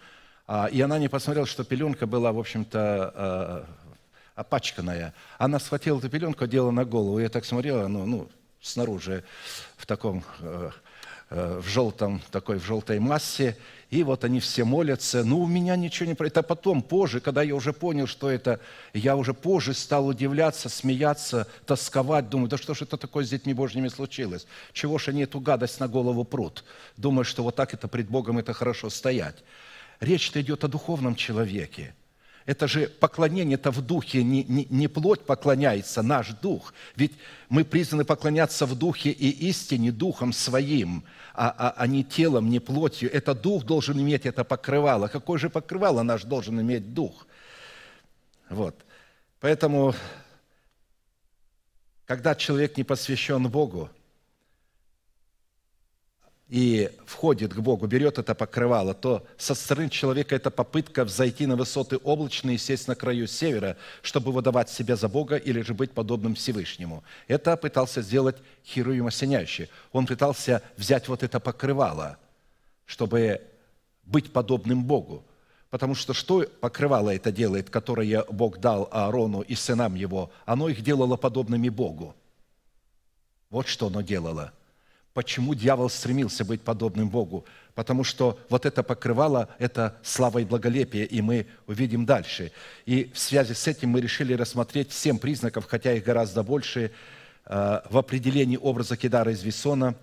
[0.49, 3.67] э, и она не посмотрела, что пеленка была, в общем-то,
[4.35, 5.15] опачканная.
[5.39, 7.19] Она схватила эту пеленку, одела на голову.
[7.19, 8.29] Я так смотрела, ну, ну
[8.61, 9.25] снаружи,
[9.77, 10.71] в таком, э,
[11.31, 13.57] э, в желтом, такой, в желтой массе.
[13.91, 15.23] И вот они все молятся.
[15.23, 16.17] Ну, у меня ничего не...
[16.27, 18.59] Это потом, позже, когда я уже понял, что это...
[18.93, 22.29] Я уже позже стал удивляться, смеяться, тосковать.
[22.29, 24.47] Думаю, да что ж это такое с детьми Божьими случилось?
[24.73, 26.65] Чего ж они эту гадость на голову прут?
[26.97, 29.37] Думаю, что вот так это пред Богом это хорошо стоять.
[30.01, 31.95] Речь-то идет о духовном человеке–
[32.47, 36.75] это же поклонение это в духе, не, не, не плоть поклоняется, наш дух.
[36.95, 37.13] Ведь
[37.49, 42.61] мы призваны поклоняться в духе и истине, духом своим, а, а, а не телом, не
[42.61, 43.11] плотью.
[43.11, 45.09] Это дух должен иметь это покрывало.
[45.09, 47.27] Какое же покрывало наш должен иметь дух?
[48.51, 48.77] Вот.
[49.41, 49.95] Поэтому,
[52.05, 53.89] когда человек не посвящен Богу,
[56.49, 61.57] и входит к Богу, берет это покрывало, то со стороны человека это попытка взойти на
[61.57, 65.93] высоты облачные и сесть на краю севера, чтобы выдавать себя за Бога или же быть
[65.93, 67.03] подобным Всевышнему.
[67.29, 69.71] Это пытался сделать Херувим осеняющий.
[69.93, 72.19] Он пытался взять вот это покрывало,
[72.85, 73.41] чтобы
[74.05, 75.25] быть подобным Богу.
[75.71, 80.31] Потому что что покрывало это делает, которое Бог дал Аарону и сынам его?
[80.45, 82.15] Оно их делало подобными Богу.
[83.51, 84.53] Вот что оно делало–
[85.15, 87.47] Почему дьявол стремился быть подобным Богу?
[87.77, 92.51] Потому что вот это покрывало– это слава и благолепие, и мы увидим дальше.
[92.85, 96.91] И в связи с этим мы решили рассмотреть семь признаков, хотя их гораздо больше,
[97.47, 99.95] э, в определении образа Кедара из Весона,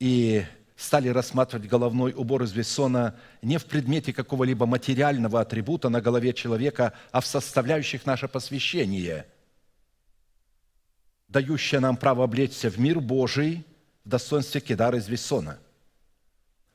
[0.00, 6.32] и стали рассматривать головной убор из Весона не в предмете какого-либо материального атрибута на голове
[6.32, 9.26] человека, а в составляющих наше посвящение,
[11.28, 13.66] дающее нам право облечься в мир Божий–
[14.06, 15.58] в достоинстве кедара из весона.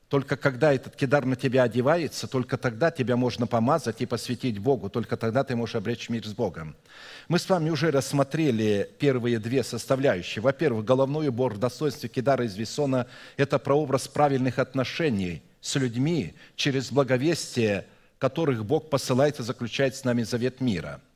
[0.08, 4.90] Только когда этот кедар на тебя одевается, только тогда тебя можно помазать и посвятить Богу,
[4.90, 6.76] только тогда ты можешь обречь мир с Богом.
[7.28, 10.42] Мы с вами уже рассмотрели первые две составляющие.
[10.42, 13.06] Во-первых, головной убор в достоинстве кедара из весона–
[13.38, 17.86] это прообраз правильных отношений с людьми через благовестие,
[18.18, 21.00] которых Бог посылает и заключает с нами завет мира–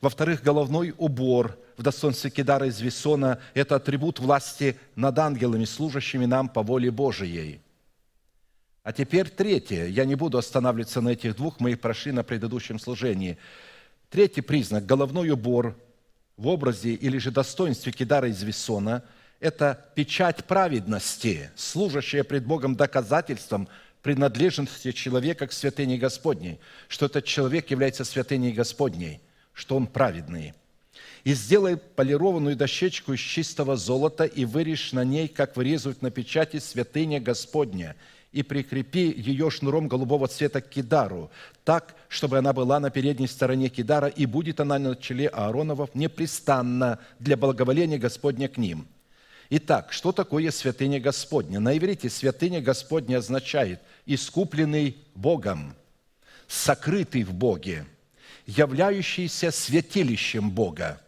[0.00, 6.48] во-вторых, головной убор в достоинстве Кедара из Весона– это атрибут власти над ангелами, служащими нам
[6.48, 7.60] по воле Божией.
[8.84, 9.86] А теперь третье.
[9.86, 13.38] Я не буду останавливаться на этих двух, мы их прошли на предыдущем служении.
[14.08, 15.76] Третий признак– головной убор
[16.36, 19.02] в образе или же достоинстве Кедара из Весона–
[19.40, 23.68] это печать праведности, служащая пред Богом доказательством
[24.02, 29.20] принадлежности человека к святыне Господней, что этот человек является святыней Господней–
[29.58, 30.54] что он праведный.
[31.24, 36.60] И сделай полированную дощечку из чистого золота и вырежь на ней, как вырезывают на печати,
[36.60, 37.96] святыня Господня,
[38.30, 41.30] и прикрепи ее шнуром голубого цвета к кидару,
[41.64, 47.00] так, чтобы она была на передней стороне кидара, и будет она на челе Аароновов непрестанно
[47.18, 48.86] для благоволения Господня к ним».
[49.50, 51.58] Итак, что такое святыня Господня?
[51.58, 55.74] На иврите святыня Господня означает искупленный Богом,
[56.46, 57.86] сокрытый в Боге–
[58.48, 60.98] являющийся святилищем Бога,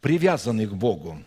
[0.00, 1.22] привязанный к Богу,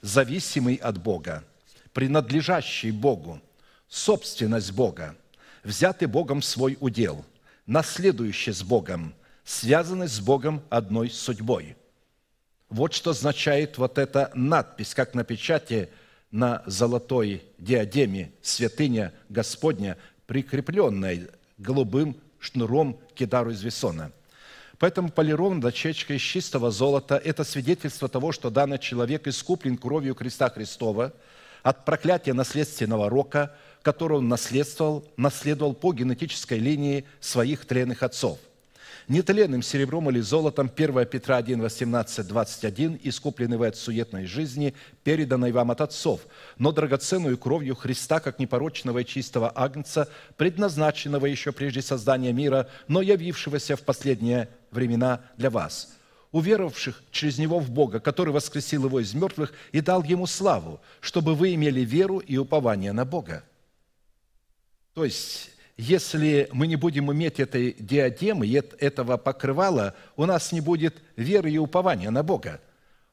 [0.00, 1.44] зависимый от Бога,
[1.92, 3.42] принадлежащий Богу,
[3.88, 5.16] собственность Бога,
[5.62, 7.26] взятый Богом свой удел,
[7.66, 9.14] наследующий с Богом,
[9.44, 11.76] связанный с Богом одной судьбой.
[12.70, 15.90] Вот что означает вот эта надпись, как на печати
[16.30, 21.28] на золотой диадеме «Святыня Господня», прикрепленная
[21.58, 24.10] голубым шнуром кедару из весона–
[24.80, 30.48] Поэтому полированная дощечка из чистого золота– это свидетельство того, что данный человек искуплен кровью креста
[30.48, 31.12] Христова
[31.62, 38.38] от проклятия наследственного рока, которого он наследовал, наследовал по генетической линии своих тленных отцов.
[39.06, 44.74] Нетленным серебром или золотом, 1 Петра 1, 18, 21, искуплены вы от суетной жизни,
[45.04, 46.22] переданной вам от отцов,
[46.56, 50.08] но драгоценную кровью Христа, как непорочного и чистого агнца,
[50.38, 55.96] предназначенного еще прежде создания мира, но явившегося в последние времена для вас,
[56.32, 61.34] уверовавших через Него в Бога, который воскресил Его из мертвых и дал Ему славу, чтобы
[61.34, 63.44] вы имели веру и упование на Бога.
[64.94, 68.46] То есть, если мы не будем иметь этой диадемы,
[68.78, 72.60] этого покрывала, у нас не будет веры и упования на Бога.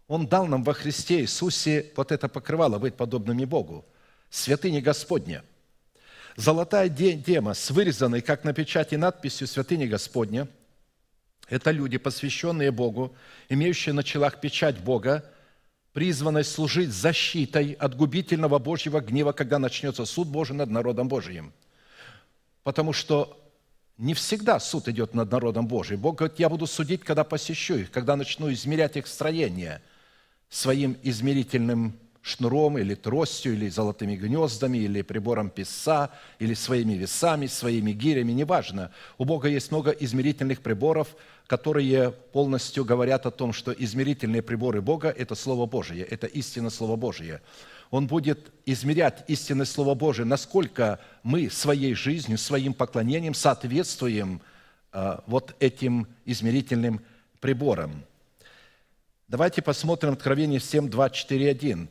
[0.07, 3.85] Он дал нам во Христе Иисусе вот это покрывало, быть подобными Богу.
[4.29, 5.43] Святыня Господня.
[6.35, 10.47] Золотая диадема с вырезанной, как на печати, надписью «Святыня Господня»–
[11.49, 13.15] это люди, посвященные Богу,
[13.49, 15.23] имеющие на челах печать Бога,
[15.93, 21.53] призванные служить защитой от губительного Божьего гнева, когда начнется суд Божий над народом Божиим–
[22.67, 23.49] Потому что
[23.97, 26.01] не всегда суд идет над народом Божиим.
[26.01, 29.81] Бог говорит, я буду судить, когда посещу их, когда начну измерять их строение
[30.49, 37.91] своим измерительным шнуром или тростью, или золотыми гнездами, или прибором писа, или своими весами, своими
[37.91, 38.91] гирями, неважно.
[39.17, 41.15] У Бога есть много измерительных приборов,
[41.47, 46.95] которые полностью говорят о том, что измерительные приборы Бога– это Слово Божие, это истина Слова
[46.95, 47.41] Божие
[47.89, 54.41] он будет измерять истинное Слово Божие, насколько мы своей жизнью, своим поклонением соответствуем
[54.91, 57.01] а, вот этим измерительным
[57.39, 58.03] приборам.
[59.27, 61.89] Давайте посмотрим Откровение 7, 2, 4, 1.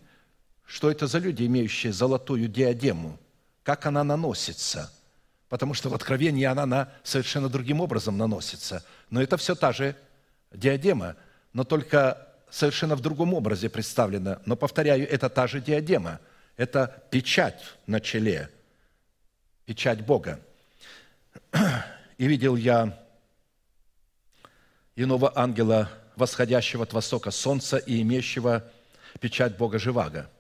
[0.66, 3.18] Что это за люди, имеющие золотую диадему?
[3.62, 4.92] Как она наносится?
[5.48, 8.84] Потому что в Откровении она на совершенно другим образом наносится.
[9.08, 9.96] Но это все та же
[10.52, 11.16] диадема,
[11.52, 16.20] но только совершенно в другом образе представлена, но, повторяю, это та же диадема,
[16.56, 18.50] это печать на челе,
[19.66, 20.40] печать Бога.
[22.18, 22.98] И видел я
[24.96, 28.64] иного ангела, восходящего от востока солнца и имеющего
[29.20, 30.30] печать Бога Живаго.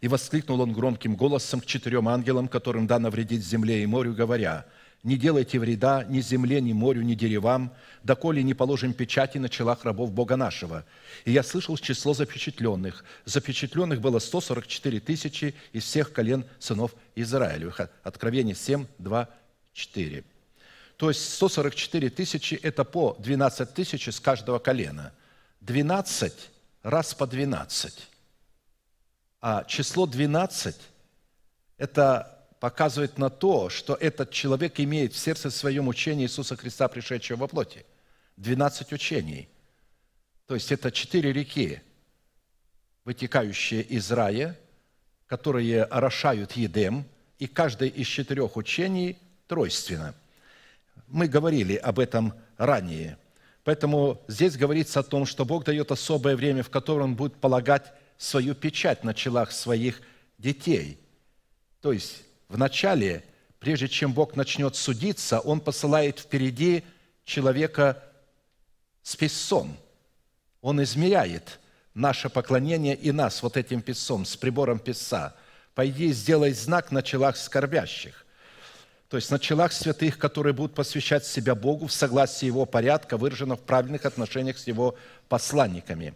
[0.00, 4.66] И воскликнул он громким голосом к четырем ангелам, которым дано вредить земле и морю, говоря,
[5.02, 7.72] «Не делайте вреда ни земле, ни морю, ни деревам,
[8.02, 10.84] доколе не положим печати на челах рабов Бога нашего».
[11.24, 13.04] И я слышал число запечатленных.
[13.24, 17.80] Запечатленных было 144 тысячи из всех колен сынов Израилевых.
[18.02, 19.28] Откровение 7, 2,
[19.74, 20.24] 4.
[20.96, 25.12] То есть 144 тысячи– это по 12 тысяч из каждого колена.
[25.60, 26.32] 12
[26.82, 28.08] раз по 12.
[29.46, 30.74] А число 12–
[31.76, 37.40] это показывает на то, что этот человек имеет в сердце своем учение Иисуса Христа, пришедшего
[37.40, 37.84] во плоти.
[38.38, 39.50] 12 учений.
[40.46, 41.82] То есть это четыре реки,
[43.04, 44.58] вытекающие из рая,
[45.26, 47.04] которые орошают Едем,
[47.38, 50.14] и каждое из четырех учений тройственно–
[51.08, 53.18] мы говорили об этом ранее.
[53.62, 57.92] Поэтому здесь говорится о том, что Бог дает особое время, в котором Он будет полагать
[58.24, 60.00] свою печать на челах своих
[60.38, 60.98] детей.
[61.80, 63.24] То есть в начале,
[63.58, 66.84] прежде чем Бог начнет судиться, Он посылает впереди
[67.24, 68.02] человека
[69.02, 69.76] с песцом.
[70.60, 71.60] Он измеряет
[71.92, 75.36] наше поклонение и нас вот этим песцом, с прибором песца.
[75.74, 78.24] Пойди сделай знак на челах скорбящих
[79.14, 83.54] то есть на челах святых, которые будут посвящать себя Богу в согласии Его порядка, выражено
[83.54, 84.96] в правильных отношениях с Его
[85.28, 86.14] посланниками.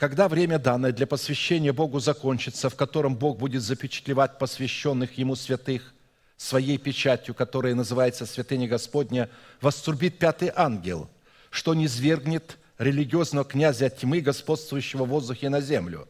[0.00, 5.92] Когда время данное для посвящения Богу закончится, в котором Бог будет запечатлевать посвященных Ему святых
[6.38, 9.28] своей печатью, которая называется «Святыня Господня»,
[9.60, 11.10] вострубит пятый ангел,
[11.50, 16.08] что не свергнет религиозного князя тьмы, господствующего в воздухе на землю.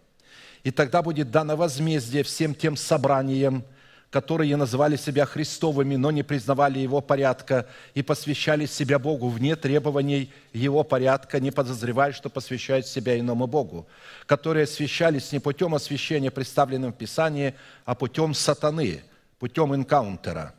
[0.63, 3.65] И тогда будет дано возмездие всем тем собраниям,
[4.11, 10.33] которые называли себя Христовыми, но не признавали Его порядка и посвящали себя Богу вне требований
[10.53, 13.87] Его порядка, не подозревая, что посвящают себя иному Богу,
[14.27, 17.55] которые освящались не путем освящения, представленным в Писании,
[17.85, 19.05] а путем сатаны,
[19.39, 20.55] путем энкаунтера.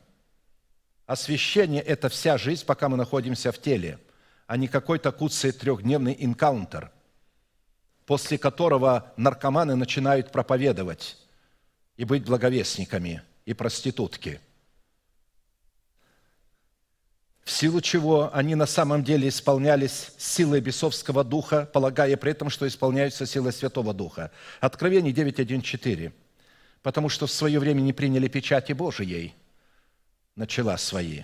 [1.06, 4.00] Освящение– это вся жизнь, пока мы находимся в теле,
[4.48, 6.90] а не какой-то куцый трехдневный энкаунтер,
[8.06, 11.18] после которого наркоманы начинают проповедовать
[11.98, 14.40] и быть благовестниками– и проститутки.
[17.44, 22.68] В силу чего они на самом деле исполнялись силой бесовского духа, полагая при этом, что
[22.68, 24.32] исполняются силой Святого Духа.
[24.60, 26.14] Откровение 9.1.4.
[26.82, 29.36] «Потому что в свое время не приняли печати Божией,
[30.36, 31.24] начала свои».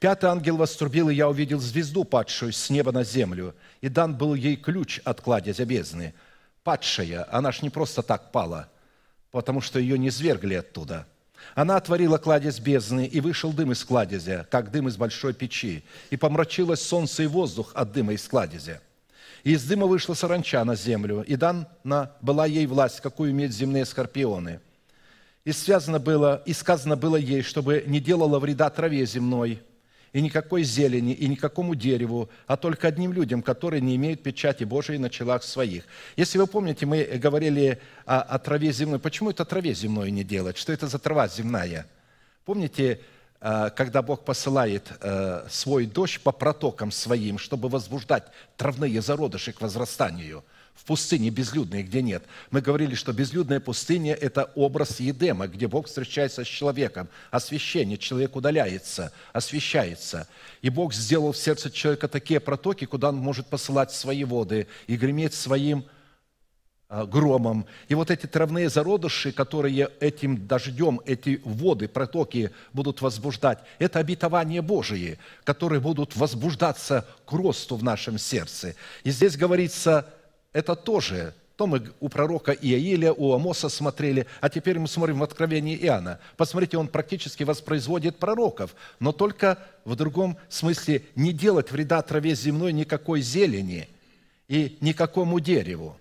[0.00, 4.34] Пятый ангел вострубил, и я увидел звезду, падшую с неба на землю, и дан был
[4.34, 6.12] ей ключ от кладезя бездны.
[6.64, 8.68] Падшая, она ж не просто так пала,
[9.30, 11.06] потому что ее не свергли оттуда–
[11.54, 16.16] она отворила кладезь бездны, и вышел дым из кладезя, как дым из большой печи, и
[16.16, 18.80] помрачилось солнце и воздух от дыма из кладезя.
[19.44, 23.84] И из дыма вышла саранча на землю, и дана была ей власть, какую имеют земные
[23.84, 24.60] скорпионы.
[25.44, 29.62] И связано было, и сказано было ей, чтобы не делала вреда траве земной–
[30.16, 34.96] и никакой зелени, и никакому дереву, а только одним людям, которые не имеют печати Божией
[34.96, 35.84] на челах своих.
[36.16, 38.98] Если вы помните, мы говорили о, о траве земной.
[38.98, 40.56] Почему это траве земной не делать?
[40.56, 41.86] Что это за трава земная?
[42.46, 43.00] Помните,
[43.42, 48.24] а, когда Бог посылает а, свой дождь по протокам своим, чтобы возбуждать
[48.56, 50.46] травные зародыши к возрастанию–
[50.76, 52.24] в пустыне безлюдной, где нет.
[52.50, 57.08] Мы говорили, что безлюдная пустыня– это образ Едема, где Бог встречается с человеком.
[57.30, 60.28] Освящение, человек удаляется, освящается.
[60.62, 64.96] И Бог сделал в сердце человека такие протоки, куда он может посылать свои воды и
[64.96, 65.86] греметь своим
[66.88, 67.66] а, громом.
[67.88, 74.62] И вот эти травные зародыши, которые этим дождем, эти воды, протоки будут возбуждать, это обетование
[74.62, 78.76] Божие, которые будут возбуждаться к росту в нашем сердце.
[79.02, 80.06] И здесь говорится
[80.56, 85.22] это тоже, то мы у пророка Иаиля, у Амоса смотрели, а теперь мы смотрим в
[85.22, 86.18] Откровении Иоанна.
[86.38, 92.72] Посмотрите, он практически воспроизводит пророков, но только в другом смысле не делать вреда траве земной
[92.72, 93.86] никакой зелени
[94.48, 95.98] и никакому дереву,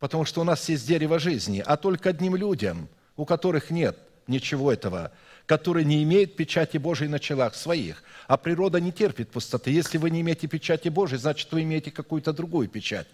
[0.00, 4.72] потому что у нас есть дерево жизни, а только одним людям, у которых нет ничего
[4.72, 5.12] этого,
[5.46, 8.02] которые не имеют печати Божией на челах своих.
[8.26, 9.70] А природа не терпит пустоты.
[9.70, 13.06] Если вы не имеете печати Божией, значит, вы имеете какую-то другую печать.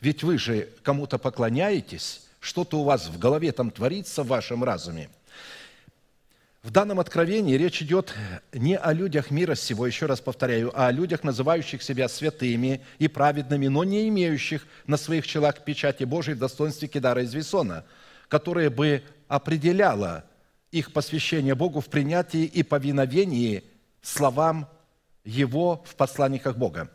[0.00, 5.10] Ведь вы же кому-то поклоняетесь, что-то у вас в голове там творится в вашем разуме.
[6.62, 8.14] В данном откровении речь идет
[8.52, 13.08] не о людях мира сего, еще раз повторяю, а о людях, называющих себя святыми и
[13.08, 17.84] праведными, но не имеющих на своих челах печати Божией в достоинстве Кедара из Весона,
[18.28, 20.24] которая бы определяла
[20.70, 23.64] их посвящение Богу в принятии и повиновении
[24.02, 24.68] словам
[25.24, 26.90] Его в посланниках Бога.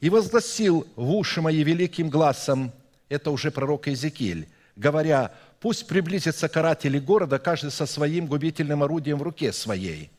[0.00, 2.72] «И возгласил в уши мои великим глазом,
[3.08, 9.22] это уже пророк Иезекииль, говоря, пусть приблизятся каратели города, каждый со своим губительным орудием в
[9.22, 10.10] руке своей.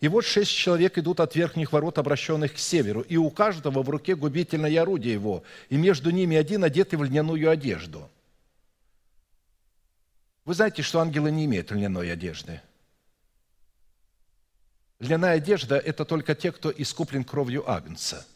[0.00, 3.90] И вот шесть человек идут от верхних ворот, обращенных к северу, и у каждого в
[3.90, 8.08] руке губительное орудие его, и между ними один одетый в льняную одежду.
[10.44, 12.62] Вы знаете, что ангелы не имеют льняной одежды.
[15.00, 18.26] Льняная одежда– это только те, кто искуплен кровью Агнца.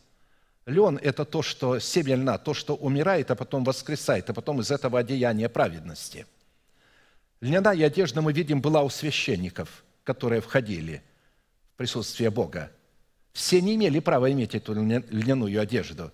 [0.66, 4.70] Лен– это то, что семя льна, то, что умирает, а потом воскресает, а потом из
[4.70, 6.26] этого одеяния праведности.
[7.40, 11.02] Льняная одежда, мы видим, была у священников, которые входили–
[11.76, 12.70] присутствие Бога.
[13.32, 16.12] Все не имели права иметь эту льняную одежду.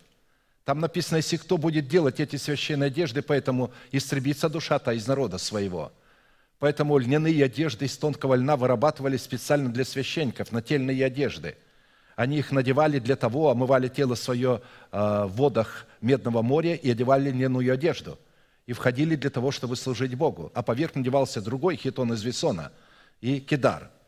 [0.64, 5.92] Там написано, если кто будет делать эти священные одежды, поэтому истребится душа-то из народа своего.
[6.59, 11.57] Поэтому льняные одежды из тонкого льна вырабатывали специально для священников, нательные одежды.
[12.18, 14.60] Они их надевали для того, омывали тело свое
[14.90, 18.18] а, в водах Медного моря и одевали льняную одежду.
[18.66, 20.50] И входили для того, чтобы служить Богу.
[20.54, 22.72] А поверх надевался другой хитон из весона
[23.20, 23.90] и кедар–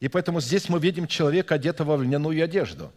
[0.00, 2.92] и поэтому здесь мы видим человека, одетого в льняную одежду.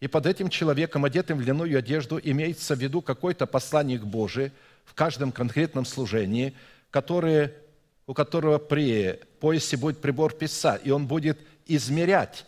[0.00, 4.50] И под этим человеком, одетым в льняную одежду, имеется в виду какой-то посланник Божий
[4.86, 6.54] в каждом конкретном служении,
[6.90, 7.50] который,
[8.06, 12.46] у которого при поясе будет прибор писа, и он будет измерять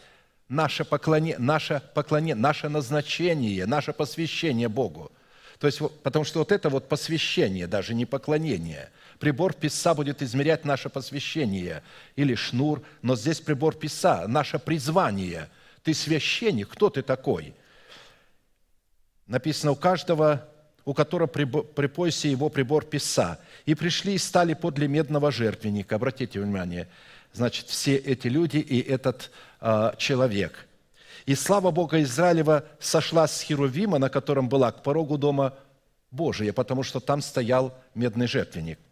[0.52, 5.10] наше поклонение, наше, поклонение, наше назначение, наше посвящение Богу.
[5.58, 8.90] То есть, потому что вот это вот посвящение, даже не поклонение–
[9.22, 11.84] Прибор писа будет измерять наше посвящение
[12.16, 15.48] или шнур, но здесь прибор писа, наше призвание.
[15.84, 17.54] Ты священник, кто ты такой?
[19.28, 20.48] Написано, у каждого,
[20.84, 23.38] у которого при, при поясе его прибор писа.
[23.64, 25.94] И пришли и стали подле медного жертвенника.
[25.94, 26.88] Обратите внимание,
[27.32, 29.30] значит, все эти люди и этот
[29.60, 30.66] э, человек.
[31.26, 35.54] И слава Бога Израилева сошла с Херувима, на котором была, к порогу дома
[36.10, 38.78] Божия, потому что там стоял медный жертвенник–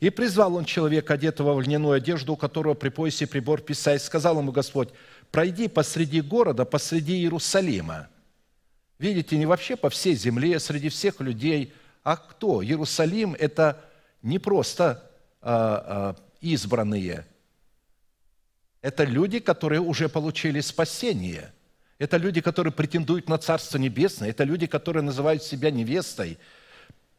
[0.00, 3.98] и призвал он человека, одетого в льняную одежду, у которого при поясе прибор писа, и
[3.98, 4.88] сказал ему Господь,
[5.30, 8.08] пройди посреди города, посреди Иерусалима.
[8.98, 12.64] Видите, не вообще по всей земле, среди всех людей, а кто?
[12.64, 13.84] Иерусалим– это
[14.22, 15.10] не просто
[15.42, 17.26] а, а, избранные,
[18.82, 21.52] это люди, которые уже получили спасение.
[21.98, 24.30] Это люди, которые претендуют на Царство Небесное.
[24.30, 26.38] Это люди, которые называют себя невестой–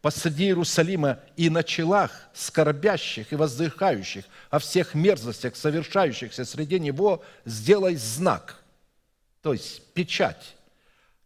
[0.02, 7.96] посреди Иерусалима и на челах скорбящих и воздыхающих о всех мерзостях, совершающихся среди него, сделай
[7.96, 8.64] знак,
[9.42, 10.56] то есть печать.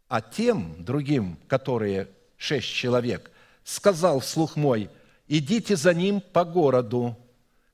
[0.08, 3.30] А тем другим, которые шесть человек,
[3.64, 4.90] сказал вслух мой,
[5.26, 7.16] идите за ним по городу.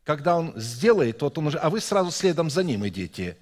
[0.05, 3.37] Когда он сделает, вот он уже, а вы сразу следом за ним идите.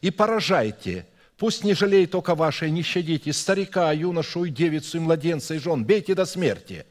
[0.00, 1.06] И поражайте,
[1.36, 5.84] пусть не жалеет только ваше, не щадите старика, юношу, и девицу, и младенца, и жен,
[5.84, 6.86] бейте до смерти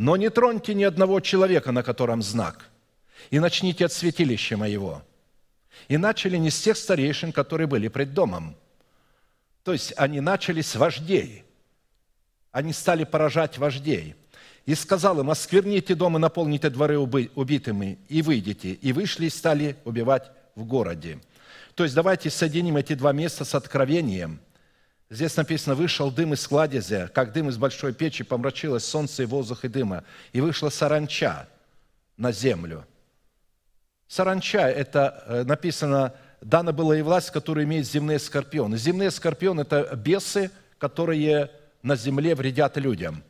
[0.00, 2.70] но не троньте ни одного человека, на котором знак,
[3.28, 5.02] и начните от святилища моего».
[5.88, 8.56] И начали не с тех старейшин, которые были пред домом.
[9.62, 11.44] То есть они начали с вождей.
[12.50, 14.14] Они стали поражать вождей.
[14.66, 18.72] И сказал им, оскверните дом и наполните дворы убитыми, и выйдите.
[18.72, 21.18] И вышли и стали убивать в городе.
[21.74, 24.40] То есть давайте соединим эти два места с откровением–
[25.12, 29.64] Здесь написано, вышел дым из кладезя, как дым из большой печи, помрачилось солнце и воздух
[29.64, 31.48] и дыма, и вышла саранча
[32.16, 32.86] на землю.
[34.06, 38.76] Саранча– это э, написано, дана была и власть, которую имеет земные скорпионы.
[38.76, 41.50] Земные скорпионы– это бесы, которые
[41.82, 43.24] на земле вредят людям.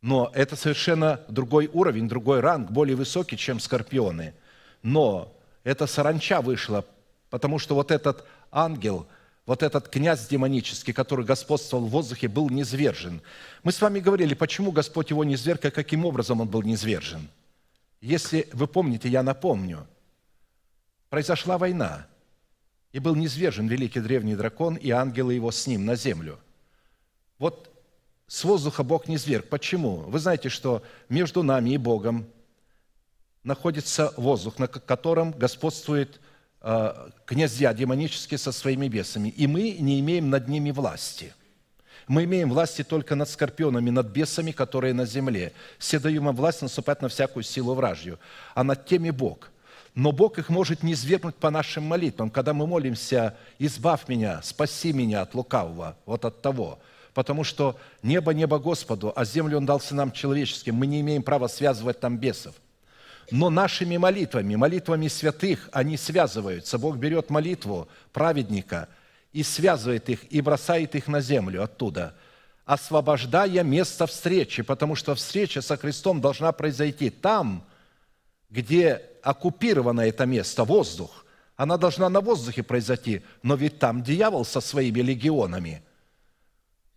[0.00, 4.34] Но это совершенно другой уровень, другой ранг, более высокий, чем скорпионы.
[4.82, 5.34] Но
[5.64, 6.84] эта саранча вышла,
[7.30, 9.06] потому что вот этот ангел–
[9.48, 13.22] вот этот князь демонический, который господствовал в воздухе, был низвержен.
[13.62, 17.30] Мы с вами говорили, почему Господь его низверг, и каким образом он был низвержен.
[18.02, 19.86] Если вы помните, я напомню,
[21.08, 22.06] произошла война,
[22.92, 26.38] и был низвержен великий древний дракон и ангелы его с ним на землю.
[27.38, 27.72] Вот
[28.28, 29.48] с воздуха Бог низверг.
[29.48, 29.96] Почему?
[29.96, 32.28] Вы знаете, что между нами и Богом
[33.42, 36.20] находится воздух, на котором господствует
[36.60, 41.32] Э, князья демонические со своими бесами, и мы не имеем над ними власти.
[42.08, 45.52] Мы имеем власти только над скорпионами, над бесами, которые на земле.
[45.78, 48.18] Все даем им власть наступать на всякую силу вражью,
[48.54, 49.50] а над теми Бог.
[49.94, 54.92] Но Бог их может не свергнуть по нашим молитвам, когда мы молимся «Избавь меня, спаси
[54.92, 56.80] меня от лукавого», вот от того.
[57.18, 60.76] Потому что небо– небо Господу, а землю Он дал нам человеческим.
[60.76, 62.54] Мы не имеем права связывать там бесов–
[63.32, 66.78] Но нашими молитвами, молитвами святых, они связываются.
[66.78, 68.88] Бог берет молитву праведника
[69.32, 72.14] и связывает их, и бросает их на землю оттуда,
[72.64, 77.64] освобождая место встречи, потому что встреча со Христом должна произойти там,
[78.48, 81.24] где оккупировано это место, воздух.
[81.56, 85.82] Она должна на воздухе произойти, но ведь там дьявол со своими легионами.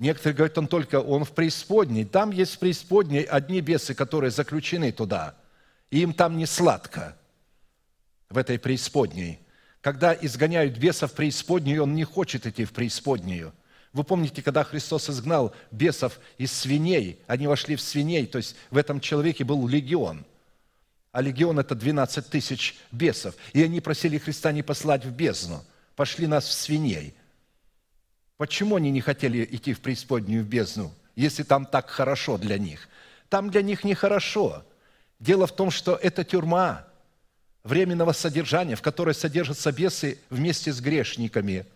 [0.01, 2.03] Некоторые говорят, он только, он в преисподней.
[2.03, 5.35] Там есть в преисподней одни бесы, которые заключены туда–
[5.91, 7.15] и им там не сладко
[8.29, 9.39] в этой преисподней.
[9.81, 13.53] Когда изгоняют бесов в преисподнюю, он не хочет идти в преисподнюю.
[13.93, 18.77] Вы помните, когда Христос изгнал бесов из свиней, они вошли в свиней, то есть в
[18.77, 20.25] этом человеке был легион.
[21.11, 23.35] А легион– это 12 тысяч бесов.
[23.51, 25.65] И они просили Христа не послать в бездну.
[25.97, 27.13] Пошли нас в свиней.
[28.41, 32.89] Почему они не хотели идти в преисподнюю в бездну, если там так хорошо для них?
[33.29, 34.65] Там для них нехорошо.
[35.19, 36.87] Дело в том, что это тюрьма
[37.63, 41.67] временного содержания, в которой содержатся бесы вместе с грешниками.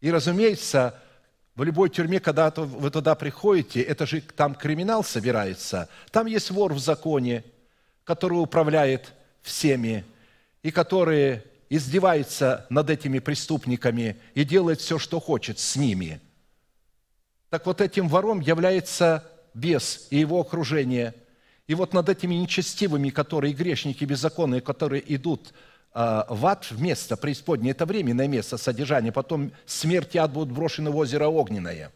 [0.00, 1.02] И, разумеется,
[1.56, 5.88] в любой тюрьме, когда вы туда приходите, это же там криминал собирается.
[6.12, 7.42] Там есть вор в законе,
[8.04, 9.12] который управляет
[9.42, 10.04] всеми,
[10.62, 16.20] и который издевается над этими преступниками и делает все, что хочет с ними.
[17.50, 19.24] Так вот этим вором является
[19.54, 21.14] бес и его окружение–
[21.66, 25.52] и вот над этими нечестивыми, которые грешники беззаконные, которые идут
[25.92, 30.90] а, в ад вместо преисподней, это временное место содержания, потом смерть и ад будут брошены
[30.90, 31.92] в озеро Огненное.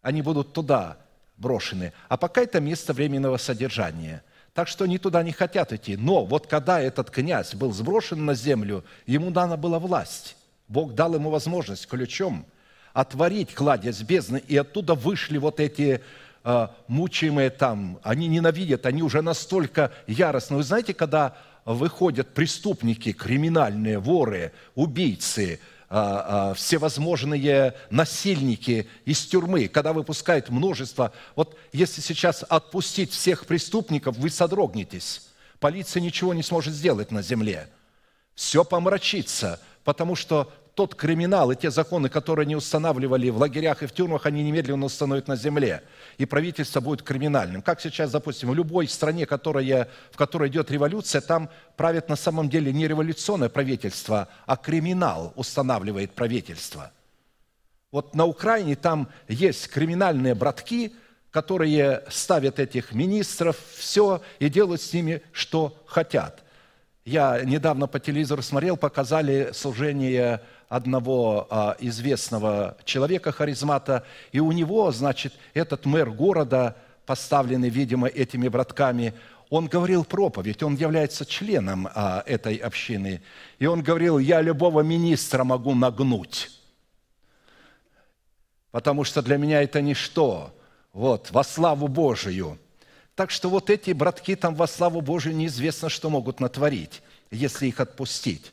[0.00, 0.96] Они будут туда
[1.36, 1.92] брошены.
[2.08, 4.22] А пока это место временного содержания.
[4.56, 5.98] Так что они туда не хотят идти.
[5.98, 10.34] Но вот когда этот князь был сброшен на землю, ему дана была власть.
[10.66, 12.46] Бог дал ему возможность ключом
[12.94, 16.00] отворить кладезь бездны, и оттуда вышли вот эти
[16.42, 20.56] а, мучаемые там, они ненавидят, они уже настолько яростны.
[20.56, 31.12] Вы знаете, когда выходят преступники, криминальные, воры, убийцы, всевозможные насильники из тюрьмы, когда выпускают множество.
[31.36, 35.28] Вот если сейчас отпустить всех преступников, вы содрогнетесь.
[35.60, 37.68] Полиция ничего не сможет сделать на земле.
[38.34, 43.86] Все помрачится, потому что тот криминал и те законы, которые они устанавливали в лагерях и
[43.86, 45.82] в тюрьмах, они немедленно установят на земле.
[46.18, 47.62] И правительство будет криминальным.
[47.62, 52.50] Как сейчас, допустим, в любой стране, которая, в которой идет революция, там правит на самом
[52.50, 56.92] деле не революционное правительство, а криминал устанавливает правительство.
[57.90, 60.92] Вот на Украине там есть криминальные братки,
[61.30, 66.42] которые ставят этих министров, все, и делают с ними, что хотят.
[67.06, 74.90] Я недавно по телевизору смотрел, показали служение одного а, известного человека, харизмата, и у него,
[74.90, 76.76] значит, этот мэр города,
[77.06, 79.14] поставленный, видимо, этими братками,
[79.48, 83.22] он говорил проповедь, он является членом а, этой общины,
[83.58, 86.50] и он говорил, я любого министра могу нагнуть,
[88.72, 90.52] потому что для меня это ничто,
[90.92, 92.58] вот, во славу Божию.
[93.14, 97.80] Так что вот эти братки там во славу Божию неизвестно, что могут натворить, если их
[97.80, 98.52] отпустить.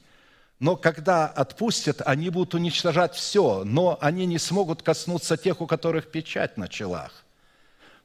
[0.64, 6.10] Но когда отпустят, они будут уничтожать все, но они не смогут коснуться тех, у которых
[6.10, 7.26] печать на челах.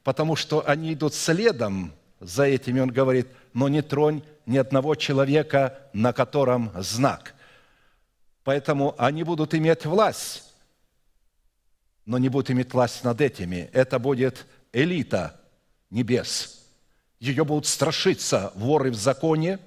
[0.03, 5.79] Потому что они идут следом за этими, он говорит, но не тронь ни одного человека,
[5.93, 7.33] на котором знак.
[8.43, 10.43] Поэтому они будут иметь власть,
[12.05, 13.69] но не будут иметь власть над этими.
[13.71, 15.39] Это будет элита
[15.91, 16.61] небес.
[17.21, 19.59] Ее будут страшиться воры в законе,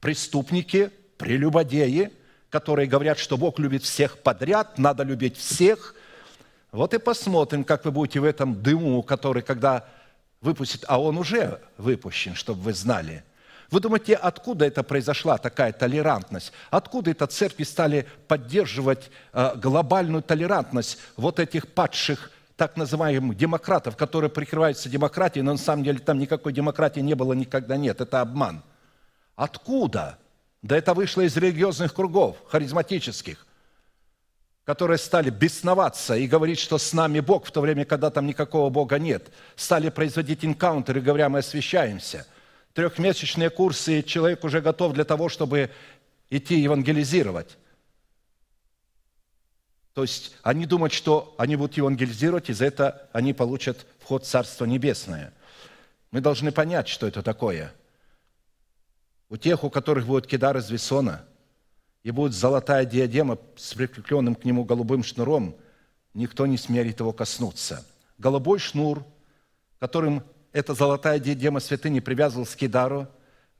[0.00, 2.10] преступники– прелюбодеи,
[2.48, 5.94] которые говорят, что Бог любит всех подряд, надо любить всех.
[6.72, 9.86] Вот и посмотрим, как вы будете в этом дыму, который, когда
[10.40, 13.24] выпустит, а он уже выпущен, чтобы вы знали.
[13.70, 16.52] Вы думаете, откуда это произошла такая толерантность?
[16.70, 24.30] Откуда это церкви стали поддерживать э, глобальную толерантность вот этих падших так называемых демократов, которые
[24.30, 28.00] прикрываются демократией, но на самом деле там никакой демократии не было, никогда нет.
[28.00, 28.62] Это обман.
[29.36, 30.18] Откуда?
[30.62, 33.46] Да это вышло из религиозных кругов, харизматических,
[34.64, 38.68] которые стали бесноваться и говорить, что с нами Бог, в то время, когда там никакого
[38.68, 39.30] Бога нет.
[39.54, 42.26] Стали производить инкаунтеры, говоря, мы освящаемся.
[42.74, 45.70] Трехмесячные курсы, и человек уже готов для того, чтобы
[46.28, 47.56] идти евангелизировать.
[49.94, 54.28] То есть они думают, что они будут евангелизировать, и за это они получат вход в
[54.28, 55.32] Царство Небесное.
[56.10, 57.72] Мы должны понять, что это такое–
[59.28, 61.24] у тех, у которых будет кидар из весона,
[62.02, 65.56] и будет золотая диадема с прикрепленным к нему голубым шнуром,
[66.14, 67.84] никто не смеет его коснуться.
[68.16, 69.04] Голубой шнур,
[69.78, 70.22] которым
[70.52, 73.08] эта золотая диадема святыни привязывалась к кидару,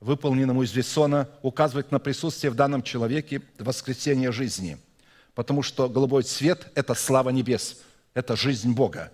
[0.00, 4.78] выполненному из весона, указывает на присутствие в данном человеке воскресения жизни,
[5.34, 7.82] потому что голубой цвет– это слава небес,
[8.14, 9.12] это жизнь Бога.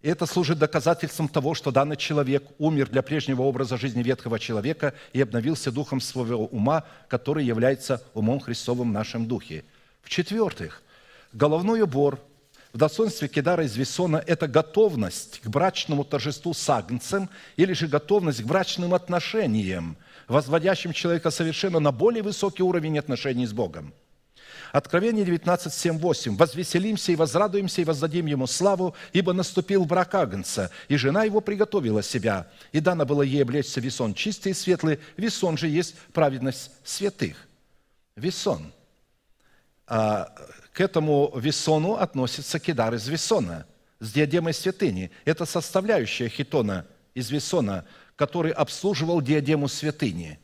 [0.00, 5.20] Это служит доказательством того, что данный человек умер для прежнего образа жизни ветхого человека и
[5.20, 9.64] обновился духом своего ума, который является умом Христовым в нашем духе.
[10.02, 10.82] В-четвертых,
[11.32, 12.20] головной убор
[12.72, 18.42] в достоинстве Кедара из Весона– это готовность к брачному торжеству с агнцем или же готовность
[18.42, 19.96] к брачным отношениям,
[20.28, 23.92] возводящим человека совершенно на более высокий уровень отношений с Богом–
[24.72, 26.36] Откровение 19, 7, 8.
[26.36, 32.02] «Возвеселимся и возрадуемся, и воздадим Ему славу, ибо наступил брак Агнца, и жена Его приготовила
[32.02, 37.48] себя, и дано было ей облечься весон чистый и светлый, весон же есть праведность святых».
[38.16, 38.72] Весон.
[39.86, 40.34] А
[40.72, 43.66] к этому весону относится кидар из весона
[44.00, 45.10] с диадемой святыни.
[45.24, 47.84] Это составляющая хитона из весона,
[48.16, 50.38] который обслуживал диадему святыни.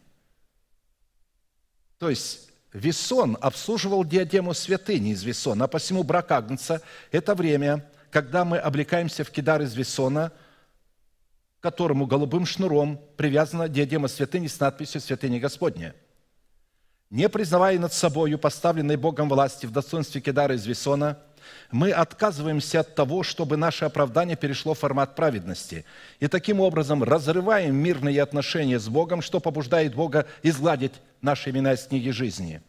[1.98, 2.44] То есть
[2.74, 6.82] Весон обслуживал диадему святыни из Весона, а посему брак Агнца–
[7.12, 10.32] это время, когда мы облекаемся в кидар из Весона,
[11.60, 15.94] к которому голубым шнуром привязана диадема святыни с надписью «Святыня Господня».
[17.10, 21.18] Не признавая над собою поставленной Богом власти в достоинстве кидара из Весона–
[21.71, 25.85] мы отказываемся от того, чтобы наше оправдание перешло в формат праведности.
[26.21, 31.87] И таким образом разрываем мирные отношения с Богом, что побуждает Бога изгладить наши имена из
[31.87, 32.62] книги жизни.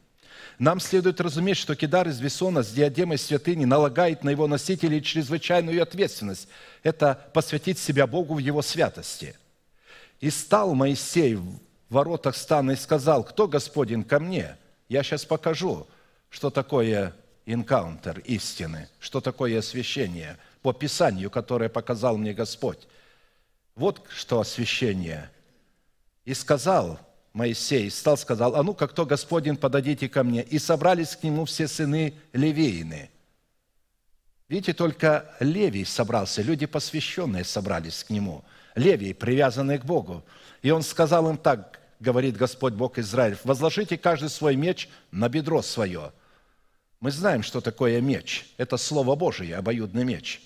[0.58, 5.84] Нам следует разуметь, что кидар из Весона с диадемой святыни налагает на его носителей чрезвычайную
[5.84, 6.48] ответственность.
[6.82, 9.36] Это посвятить себя Богу в его святости.
[10.22, 14.56] «И стал Моисей в воротах стана и сказал, кто Господин ко мне?
[14.88, 15.88] Я сейчас покажу,
[16.30, 17.14] что такое
[17.46, 22.88] энкаунтер истины, что такое освящение по Писанию, которое показал мне Господь.
[23.76, 25.30] Вот что освящение.
[26.24, 27.00] И сказал
[27.34, 30.42] Моисей, стал, сказал, а ну, как кто Господин, подойдите ко мне.
[30.42, 33.10] И собрались к нему все сыны Левеины.
[34.48, 38.44] Видите, только Левий собрался, люди посвященные собрались к нему.
[38.76, 40.24] Левий, привязанный к Богу.
[40.62, 45.62] И он сказал им так, говорит Господь Бог Израиль, возложите каждый свой меч на бедро
[45.62, 46.12] свое–
[47.06, 48.48] мы знаем, что такое меч.
[48.58, 50.42] Это Слово Божие, обоюдный меч.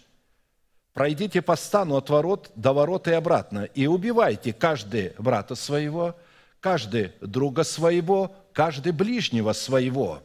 [0.93, 6.17] Пройдите по стану от ворот до ворот и обратно, и убивайте каждый брата своего,
[6.59, 10.21] каждый друга своего, каждый ближнего своего.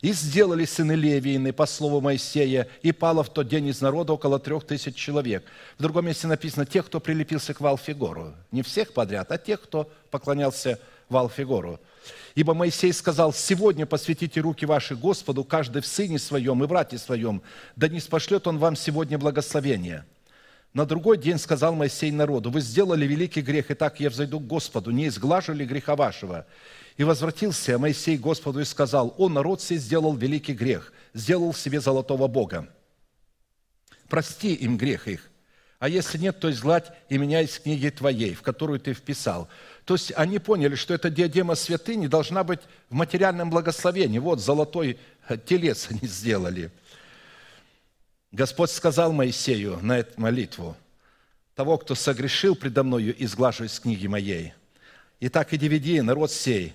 [0.00, 4.38] И сделали сыны Левиины по слову Моисея, и пало в тот день из народа около
[4.38, 5.44] трех тысяч человек.
[5.76, 8.32] В другом месте написано, тех, кто прилепился к Валфигору.
[8.52, 10.80] Не всех подряд, а тех, кто поклонялся
[11.10, 11.80] Валфигору.
[12.34, 17.42] Ибо Моисей сказал, сегодня посвятите руки ваши Господу, каждый в сыне своем и брате своем,
[17.76, 20.06] да не спошлет он вам сегодня благословения.
[20.72, 24.46] На другой день сказал Моисей народу, вы сделали великий грех, и так я взойду к
[24.46, 26.46] Господу, не изглажу ли греха вашего?
[26.96, 31.80] И возвратился Моисей к Господу и сказал, он, народ сей, сделал великий грех, сделал себе
[31.80, 32.68] золотого Бога.
[34.08, 35.30] Прости им грех их,
[35.80, 39.48] а если нет, то изгладь и меня из книги твоей, в которую ты вписал.
[39.90, 42.60] То есть они поняли, что эта диадема святыни должна быть
[42.90, 44.20] в материальном благословении.
[44.20, 45.00] Вот золотой
[45.46, 46.70] телец они сделали.
[48.30, 50.76] Господь сказал Моисею на эту молитву,
[51.56, 54.54] того, кто согрешил предо мною, изглажу из книги моей.
[55.18, 56.72] Итак, иди веди народ сей,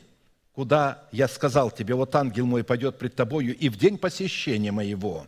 [0.52, 5.26] куда я сказал тебе, вот ангел мой пойдет пред тобою, и в день посещения моего,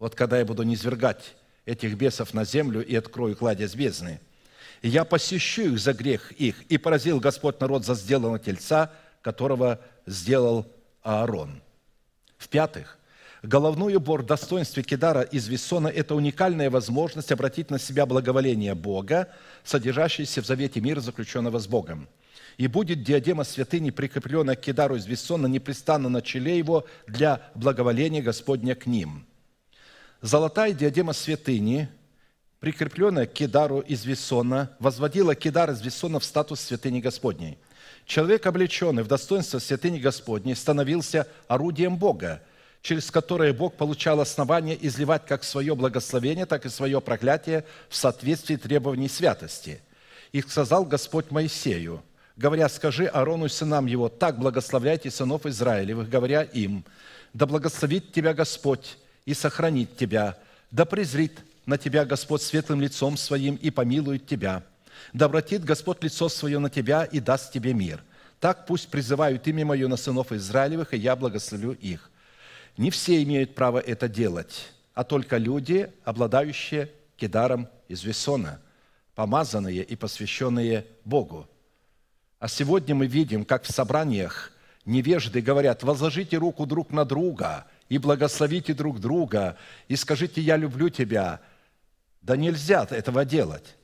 [0.00, 4.18] вот когда я буду низвергать этих бесов на землю и открою кладезь бездны.
[4.84, 8.92] Я посещу их за грех их, и поразил Господь народ за сделанного тельца,
[9.22, 10.66] которого сделал
[11.02, 11.62] Аарон.
[12.36, 12.98] В-пятых,
[13.42, 19.30] головной убор в достоинстве Кедара из Вессона– это уникальная возможность обратить на себя благоволение Бога,
[19.64, 22.06] содержащееся в завете мира, заключенного с Богом.
[22.58, 28.20] И будет диадема святыни, прикрепленная к Кедару из Вессона, непрестанно на челе его для благоволения
[28.20, 29.24] Господня к ним–
[30.24, 31.90] Золотая диадема святыни,
[32.64, 37.58] прикрепленная к Кедару из Весона, возводила Кедар из Весона в статус святыни Господней.
[38.06, 42.40] Человек, облеченный в достоинство святыни Господней, становился орудием Бога,
[42.80, 48.56] через которое Бог получал основание изливать как свое благословение, так и свое проклятие в соответствии
[48.56, 49.82] требований святости.
[50.32, 52.02] И сказал Господь Моисею,
[52.34, 56.82] говоря, скажи Аарону и сынам его, так благословляйте сынов Израилевых, говоря им,
[57.34, 58.96] да благословит тебя Господь,
[59.26, 60.38] и сохранит тебя.
[60.70, 64.62] Да презрит на тебя Господь светлым лицом своим и помилует тебя.
[65.12, 68.02] Да обратит Господь лицо свое на тебя и даст тебе мир.
[68.40, 72.10] Так пусть призывают имя Мое на сынов Израилевых, и я благословлю их.
[72.76, 78.60] Не все имеют право это делать, а только люди, обладающие кедаром из Весона,
[79.14, 81.48] помазанные и посвященные Богу.
[82.40, 84.52] А сегодня мы видим, как в собраниях
[84.84, 89.56] невежды говорят, возложите руку друг на друга и благословите друг друга,
[89.88, 91.40] и скажите, я люблю тебя.
[92.24, 93.76] Да нельзя этого делать.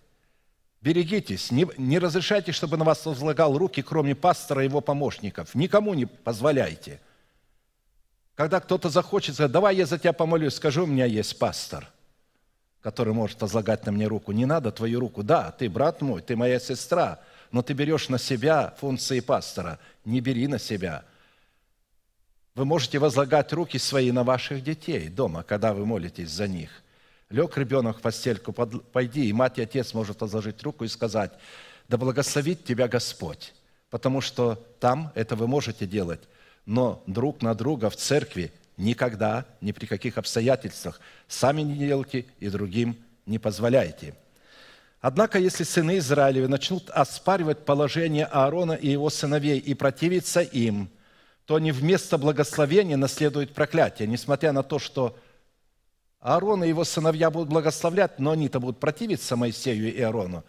[0.80, 5.54] Берегитесь, не, не разрешайте, чтобы на вас возлагал руки, кроме пастора и его помощников.
[5.54, 7.00] Никому не позволяйте.
[8.34, 11.86] Когда кто-то захочет сказать, давай я за тебя помолюсь, скажу, у меня есть пастор,
[12.80, 14.32] который может возлагать на мне руку.
[14.32, 15.22] Не надо твою руку.
[15.22, 17.20] Да, ты брат мой, ты моя сестра,
[17.52, 19.78] но ты берешь на себя функции пастора.
[20.06, 21.04] Не бери на себя.
[22.54, 26.70] Вы можете возлагать руки свои на ваших детей дома, когда вы молитесь за них–
[27.30, 31.30] Лег ребенок в постельку, пойди, и мать и отец может возложить руку и сказать,
[31.88, 33.54] да благословит тебя Господь,
[33.88, 36.20] потому что там это вы можете делать,
[36.66, 42.48] но друг на друга в церкви никогда, ни при каких обстоятельствах сами не делайте и
[42.48, 42.96] другим
[43.26, 44.14] не позволяйте.
[45.00, 50.90] Однако, если сыны Израилевы начнут оспаривать положение Аарона и его сыновей и противиться им,
[51.46, 55.16] то они вместо благословения наследуют проклятие, несмотря на то, что
[56.20, 60.44] Аарон и его сыновья будут благословлять, но они-то будут противиться Моисею и Аарону.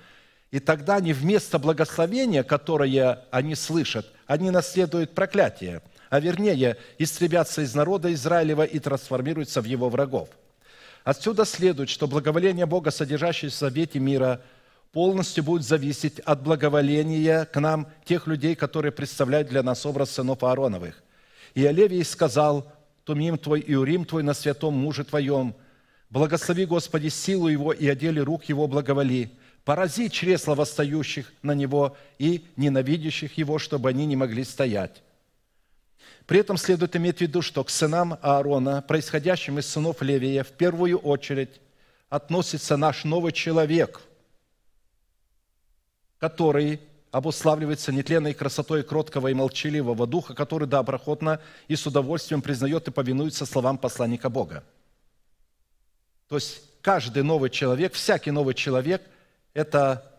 [0.52, 7.74] И тогда они вместо благословения, которое они слышат, они наследуют проклятие, а вернее, истребятся из
[7.74, 10.28] народа Израилева и трансформируются в его врагов.
[11.06, 14.42] Отсюда следует, что благоволение Бога, содержащееся в Завете мира,
[14.92, 20.44] полностью будет зависеть от благоволения к нам тех людей, которые представляют для нас образ сынов
[20.44, 21.02] Аароновых.
[21.54, 22.72] И Олевий сказал,
[23.04, 25.56] Тумим твой и Урим твой на святом муже твоем.
[26.10, 29.32] Благослови, Господи, силу его и одели рук его благоволи.
[29.64, 35.02] Порази чресла восстающих на него и ненавидящих его, чтобы они не могли стоять.
[36.26, 40.52] При этом следует иметь в виду, что к сынам Аарона, происходящим из сынов Левия, в
[40.52, 41.62] первую очередь
[42.10, 44.02] относится наш новый человек,
[46.20, 46.80] который
[47.12, 53.46] обуславливается нетленной красотой кроткого и молчаливого духа, который доброхотно и с удовольствием признает и повинуется
[53.46, 54.64] словам посланника Бога.
[56.30, 59.02] То есть каждый новый человек, всякий новый человек–
[59.54, 60.10] это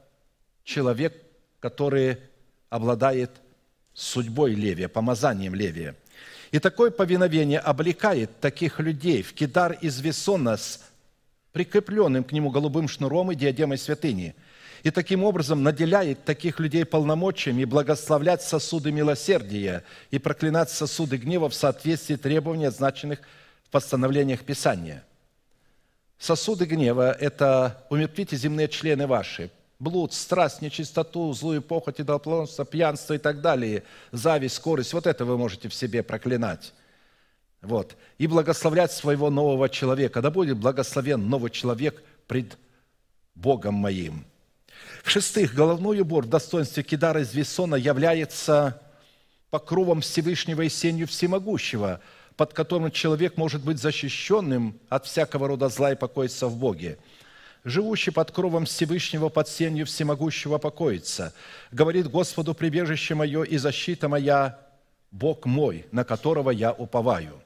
[0.64, 1.16] человек,
[1.60, 2.18] который
[2.68, 3.30] обладает
[3.94, 5.96] судьбой Левия, помазанием Левия.
[6.50, 10.82] И такое повиновение облекает таких людей в кидар из весона с
[11.52, 14.34] прикрепленным к нему голубым шнуром и диадемой святыни–
[14.82, 21.54] и таким образом наделяет таких людей полномочиями благословлять сосуды милосердия и проклинать сосуды гнева в
[21.54, 23.20] соответствии требований, означенных
[23.64, 25.04] в постановлениях Писания.
[26.18, 33.18] Сосуды гнева– это умертвите земные члены ваши, блуд, страсть, нечистоту, злую похоть, идолоплотство, пьянство и
[33.18, 34.94] так далее, зависть, скорость.
[34.94, 36.72] Вот это вы можете в себе проклинать.
[37.60, 37.96] Вот.
[38.18, 40.20] И благословлять своего нового человека.
[40.22, 42.58] Да будет благословен новый человек пред
[43.34, 44.24] Богом моим–
[45.02, 48.80] в-шестых, головной убор в достоинстве Кидара из Вессона является
[49.50, 52.00] покровом Всевышнего и сенью Всемогущего,
[52.36, 56.98] под которым человек может быть защищенным от всякого рода зла и покоиться в Боге.
[57.64, 61.34] Живущий под кровом Всевышнего, под сенью Всемогущего покоится.
[61.70, 64.58] Говорит Господу, прибежище мое и защита моя,
[65.10, 67.40] Бог мой, на которого я уповаю.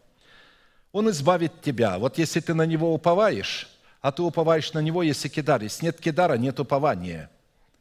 [0.93, 1.99] Он избавит тебя.
[1.99, 3.69] Вот если ты на Него уповаешь,
[4.01, 5.63] а ты уповаешь на Него, если кидар.
[5.63, 7.31] Если нет кидара, нет упования–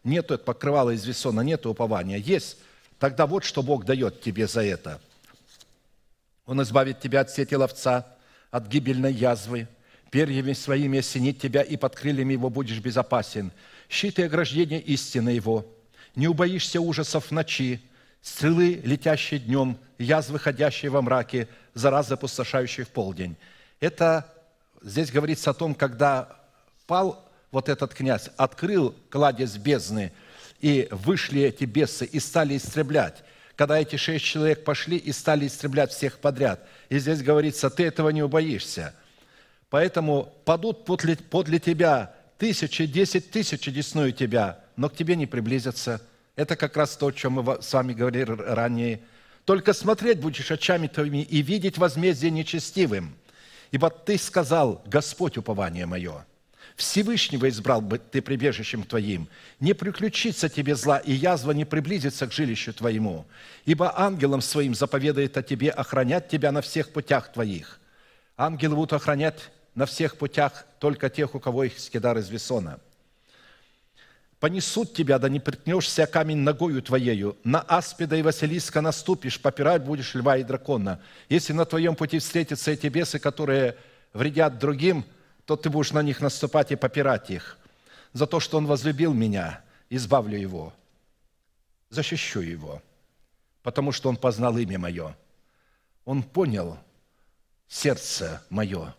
[0.05, 2.17] нету покрывала из весона, нету упования.
[2.17, 2.57] Есть,
[2.99, 5.01] тогда вот что Бог дает тебе за это.
[6.45, 8.05] Он избавит тебя от сети ловца,
[8.51, 9.67] от гибельной язвы,
[10.11, 13.51] перьями своими осенит тебя, и под крыльями его будешь безопасен.
[13.89, 15.65] Щит и ограждение истины его.
[16.15, 17.81] Не убоишься ужасов ночи,
[18.21, 23.35] стрелы, летящие днем, язвы, ходящие во мраке, зараз опустошающий в полдень.
[23.79, 24.31] Это
[24.81, 26.39] здесь говорится о том, когда
[26.87, 27.24] пал
[27.55, 30.11] вот этот князь открыл кладезь бездны,
[30.59, 33.23] и вышли эти бесы и стали истреблять.
[33.55, 36.67] Когда эти шесть человек пошли и стали истреблять всех подряд.
[36.89, 38.93] И здесь говорится, ты этого не убоишься.
[39.69, 46.01] Поэтому падут подле, подле тебя тысячи, десять тысяч десную тебя, но к тебе не приблизятся.
[46.35, 48.99] Это как раз то, о чем мы с вами говорили ранее.
[49.45, 53.15] Только смотреть будешь очами твоими и видеть возмездие нечестивым.
[53.71, 56.25] Ибо ты сказал, Господь упование мое–
[56.75, 59.29] Всевышнего избрал бы ты прибежищем твоим.
[59.61, 63.25] Не приключится тебе зла, и язва не приблизится к жилищу твоему.
[63.65, 67.79] Ибо ангелам своим заповедает о тебе охранять тебя на всех путях твоих.
[68.35, 72.79] Ангелы будут охранять на всех путях только тех, у кого их скидар из весона.
[74.41, 77.37] Понесут тебя, да не приткнешься камень ногою твоею.
[77.45, 80.99] На аспида и василиска наступишь, попирать будешь льва и дракона.
[81.29, 83.77] Если на твоем пути встретятся эти бесы, которые
[84.11, 85.05] вредят другим–
[85.45, 87.57] то ты будешь на них наступать и попирать их.
[88.13, 90.73] За то, что он возлюбил меня, избавлю его.
[91.89, 92.81] защищу его,
[93.61, 95.15] потому что он познал имя мое.
[96.03, 96.77] Он понял
[97.67, 98.93] сердце мое.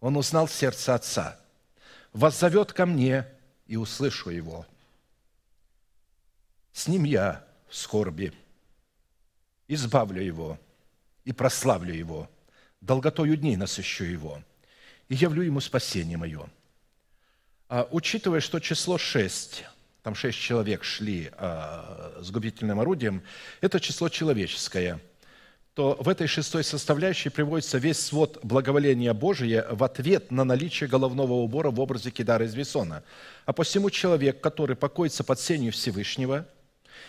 [0.00, 1.38] Он узнал сердце Отца.
[2.12, 3.26] Воззовет ко мне,
[3.66, 4.66] и услышу его.
[6.72, 8.32] С ним я в скорби.
[9.68, 10.58] Избавлю его
[11.24, 12.28] и прославлю его.
[12.80, 14.42] Долготою дней насыщу его
[15.08, 16.46] и явлю ему спасение мое.
[17.68, 19.64] А, учитывая, что число шесть,
[20.02, 23.22] там шесть человек шли а, с губительным орудием,
[23.60, 25.00] это число человеческое–
[25.74, 31.32] то в этой шестой составляющей приводится весь свод благоволения Божия в ответ на наличие головного
[31.32, 33.02] убора в образе Кедара из Весона.
[33.46, 36.46] А посему человек, который покоится под сенью Всевышнего,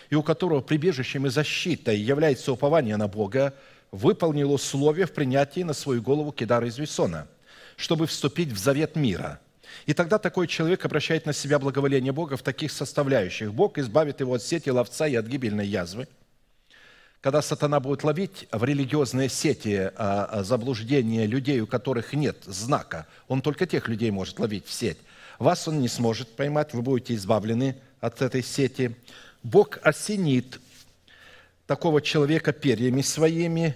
[0.09, 3.53] и у которого прибежищем и защитой является упование на Бога,
[3.91, 7.27] выполнил условия в принятии на свою голову Кедара из Весона,
[7.75, 9.39] чтобы вступить в завет мира–
[9.87, 13.51] и тогда такой человек обращает на себя благоволение Бога в таких составляющих.
[13.51, 16.07] Бог избавит его от сети ловца и от гибельной язвы–
[17.23, 23.07] когда сатана будет ловить в религиозные сети а, а, заблуждения людей, у которых нет знака,
[23.29, 24.97] он только тех людей может ловить в сеть.
[25.39, 28.97] Вас он не сможет поймать, вы будете избавлены от этой сети.
[29.41, 30.59] Бог осенит
[31.65, 33.73] такого человека перьями своими,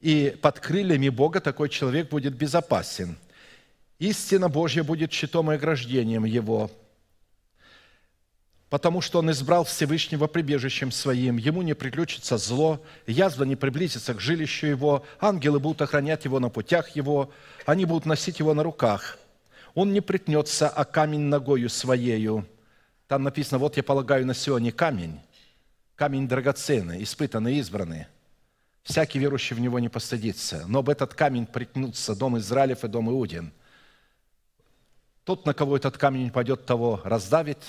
[0.00, 3.16] и под крыльями Бога такой человек будет безопасен.
[3.98, 6.70] Истина Божья будет щитом и ограждением его–
[8.74, 14.20] потому что он избрал Всевышнего прибежищем своим, ему не приключится зло, язва не приблизится к
[14.20, 17.30] жилищу его, ангелы будут охранять его на путях его,
[17.66, 19.16] они будут носить его на руках.
[19.74, 22.48] Он не притнется, а камень ногою своею.
[23.06, 25.20] Там написано, вот я полагаю на Сионе камень,
[25.94, 28.06] камень драгоценный, испытанный, избранный.
[28.82, 30.64] Всякий верующий в него не постыдится.
[30.66, 33.52] Но об этот камень притнутся дом Израилев и дом Иудин.
[35.24, 37.58] Тот, на кого этот камень пойдет, того раздавит–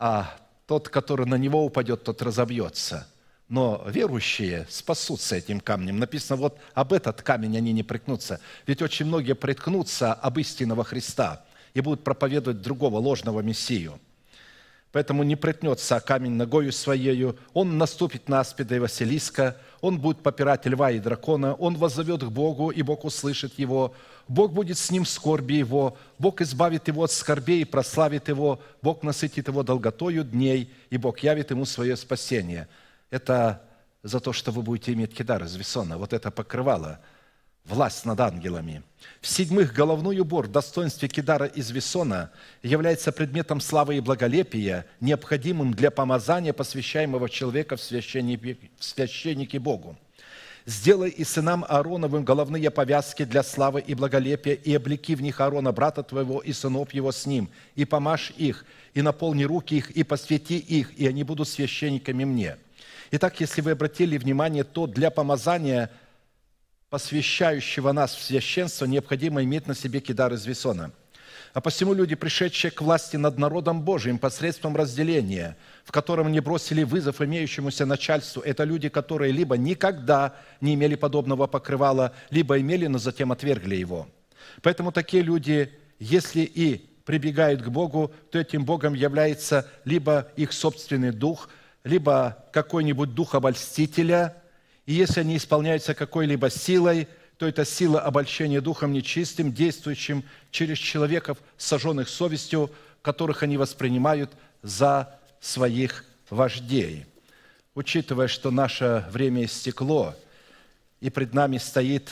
[0.00, 0.34] а
[0.66, 3.06] тот, который на него упадет, тот разобьется.
[3.48, 5.98] Но верующие спасутся этим камнем.
[5.98, 8.40] Написано, вот об этот камень они не приткнутся.
[8.66, 14.00] Ведь очень многие приткнутся об истинного Христа и будут проповедовать другого ложного Мессию.
[14.92, 20.66] Поэтому не притнется камень ногою своею, он наступит на аспида и Василиска, он будет попирать
[20.66, 23.94] льва и дракона, он воззовет к Богу, и Бог услышит его,
[24.30, 28.60] Бог будет с ним в скорби его, Бог избавит его от скорбей и прославит его,
[28.80, 32.68] Бог насытит его долготою дней, и Бог явит ему свое спасение.
[33.10, 33.60] Это
[34.04, 35.98] за то, что вы будете иметь кидар из Весона.
[35.98, 37.00] Вот это покрывало
[37.64, 38.84] власть над ангелами.
[39.20, 42.30] В-седьмых, головной убор в достоинстве кидара из Весона
[42.62, 49.96] является предметом славы и благолепия, необходимым для помазания посвящаемого человека в священнике, в священнике Богу.
[50.70, 55.72] Сделай и сынам Аароновым головные повязки для славы и благолепия, и облеки в них Аарона,
[55.72, 58.64] брата твоего, и сынов его с ним, и помажь их,
[58.94, 62.56] и наполни руки их, и посвяти их, и они будут священниками мне».
[63.10, 65.90] Итак, если вы обратили внимание, то для помазания,
[66.88, 70.92] посвящающего нас в священство, необходимо иметь на себе кидар из весона–
[71.52, 76.84] а посему люди, пришедшие к власти над народом Божиим посредством разделения, в котором не бросили
[76.84, 82.98] вызов имеющемуся начальству, это люди, которые либо никогда не имели подобного покрывала, либо имели, но
[82.98, 84.08] затем отвергли его.
[84.62, 91.10] Поэтому такие люди, если и прибегают к Богу, то этим Богом является либо их собственный
[91.10, 91.48] дух,
[91.82, 94.36] либо какой-нибудь дух обольстителя,
[94.86, 97.08] и если они исполняются какой-либо силой–
[97.40, 104.30] то это сила обольщения духом нечистым, действующим через человеков, сожженных совестью, которых они воспринимают
[104.60, 107.06] за своих вождей.
[107.74, 110.14] Учитывая, что наше время истекло,
[111.00, 112.10] и пред нами стоит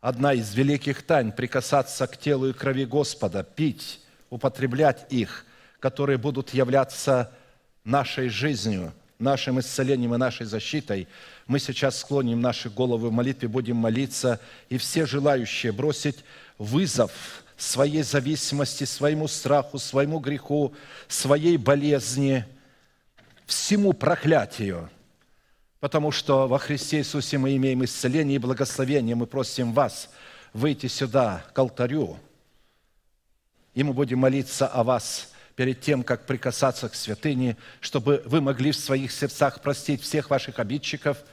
[0.00, 4.00] одна из великих тайн– прикасаться к телу и крови Господа, пить,
[4.30, 5.46] употреблять их,
[5.78, 7.30] которые будут являться
[7.84, 11.06] нашей жизнью, нашим исцелением и нашей защитой–
[11.50, 16.24] мы сейчас склоним наши головы в молитве, будем молиться, и все желающие бросить
[16.58, 17.10] вызов
[17.56, 20.72] своей зависимости, своему страху, своему греху,
[21.08, 22.44] своей болезни,
[23.46, 24.90] всему проклятию,
[25.80, 29.16] потому что во Христе Иисусе мы имеем исцеление и благословение.
[29.16, 30.08] Мы просим вас
[30.52, 32.16] выйти сюда, к алтарю,
[33.74, 38.70] и мы будем молиться о вас перед тем, как прикасаться к святыне, чтобы вы могли
[38.70, 41.18] в своих сердцах простить всех ваших обидчиков–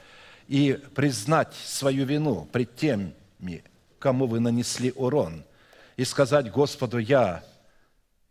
[0.48, 3.14] и признать свою вину пред теми,
[3.98, 5.44] кому вы нанесли урон,
[5.96, 7.44] и сказать Господу, я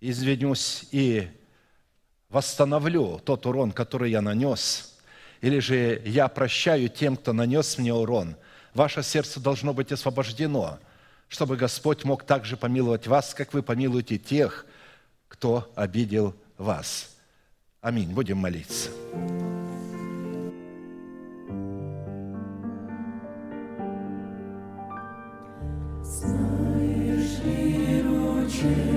[0.02, 1.28] извинюсь и
[2.30, 4.98] восстановлю тот урон, который я нанес,
[5.42, 8.36] или же я прощаю тем, кто нанес мне урон.
[8.74, 10.80] Ваше сердце должно быть освобождено,
[11.28, 14.66] чтобы Господь мог также помиловать вас, как вы помилуете тех,
[15.28, 17.16] кто обидел вас.
[17.82, 18.12] Аминь.
[18.12, 18.90] Будем молиться.
[28.58, 28.97] 是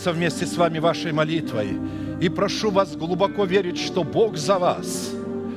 [0.00, 1.78] молиться вместе с вами вашей молитвой.
[2.20, 5.10] И прошу вас глубоко верить, что Бог за вас.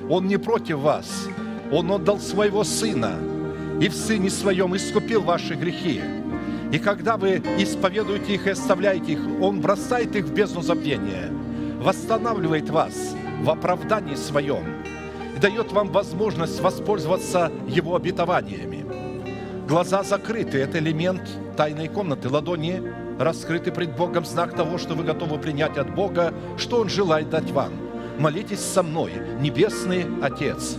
[0.09, 1.27] Он не против вас.
[1.71, 3.13] Он отдал своего Сына.
[3.79, 6.01] И в Сыне Своем искупил ваши грехи.
[6.73, 11.31] И когда вы исповедуете их и оставляете их, Он бросает их в бездну забвения,
[11.79, 14.63] восстанавливает вас в оправдании своем
[15.35, 18.85] и дает вам возможность воспользоваться Его обетованиями.
[19.67, 21.21] Глаза закрыты– это элемент
[21.55, 22.29] тайной комнаты.
[22.29, 22.81] Ладони
[23.23, 27.51] раскрыты пред Богом, знак того, что вы готовы принять от Бога, что Он желает дать
[27.51, 27.73] вам.
[28.19, 30.77] Молитесь со мной, Небесный Отец.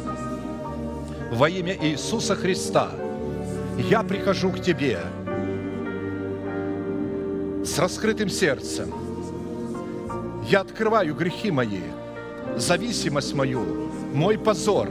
[1.32, 2.90] Во имя Иисуса Христа
[3.90, 5.00] я прихожу к Тебе
[7.64, 8.92] с раскрытым сердцем.
[10.48, 11.80] Я открываю грехи мои,
[12.56, 14.90] зависимость мою, мой позор,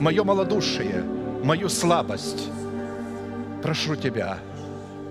[0.00, 1.04] мое малодушие,
[1.44, 2.48] мою слабость.
[3.62, 4.38] Прошу Тебя,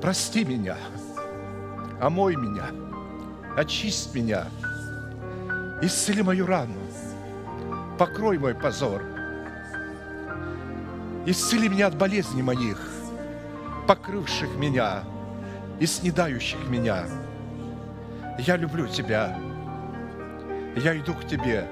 [0.01, 0.77] прости меня,
[2.01, 2.65] омой меня,
[3.55, 4.45] очисть меня,
[5.81, 6.79] исцели мою рану,
[7.97, 9.01] покрой мой позор,
[11.25, 12.79] исцели меня от болезней моих,
[13.87, 15.03] покрывших меня
[15.79, 17.05] и снедающих меня.
[18.37, 19.39] Я люблю Тебя,
[20.75, 21.67] я иду к Тебе,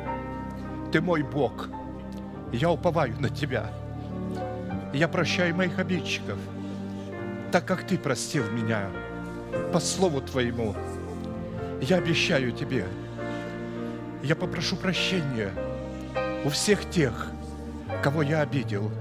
[0.91, 1.69] Ты мой Бог,
[2.51, 3.69] я уповаю на Тебя.
[4.91, 6.39] Я прощаю моих обидчиков,
[7.51, 8.89] так как Ты простил меня
[9.71, 10.75] по Слову Твоему.
[11.81, 12.85] Я обещаю Тебе,
[14.23, 15.51] я попрошу прощения
[16.43, 17.27] у всех тех,
[18.03, 18.91] кого я обидел.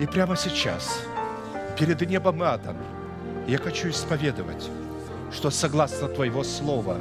[0.00, 1.02] И прямо сейчас,
[1.78, 2.76] перед небом и адом,
[3.46, 4.70] я хочу исповедовать,
[5.32, 6.98] что согласно Твоего Слова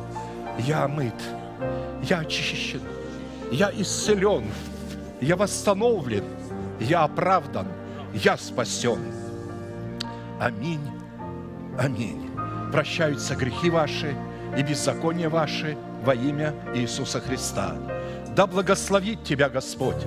[0.60, 1.16] я омыт,
[2.04, 2.82] я очищен,
[3.52, 4.46] я исцелен,
[5.22, 6.24] я восстановлен,
[6.80, 7.68] я оправдан,
[8.14, 9.00] я спасен.
[10.40, 10.88] Аминь,
[11.78, 12.25] аминь.
[12.72, 14.16] Прощаются грехи ваши
[14.58, 17.76] и беззакония ваши во имя Иисуса Христа.
[18.36, 20.06] Да благословит тебя Господь,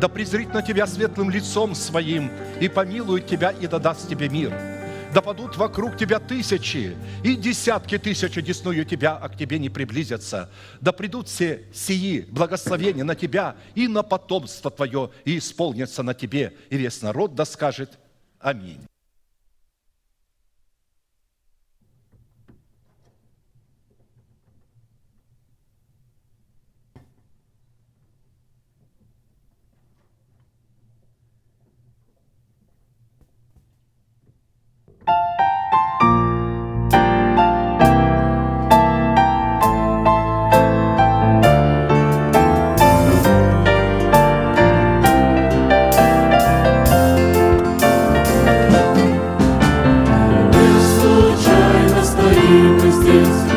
[0.00, 2.30] да презрит на тебя светлым лицом своим
[2.60, 4.52] и помилует тебя и да даст тебе мир.
[5.14, 6.94] Да падут вокруг тебя тысячи
[7.24, 10.50] и десятки тысяч одесную тебя, а к тебе не приблизятся.
[10.80, 16.52] Да придут все сии благословения на тебя и на потомство твое, и исполнятся на тебе.
[16.68, 17.98] И весь народ да скажет
[18.40, 18.80] Аминь.
[52.88, 53.47] resistance.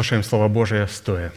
[0.00, 1.30] Выслушаем Слово Божие стоя.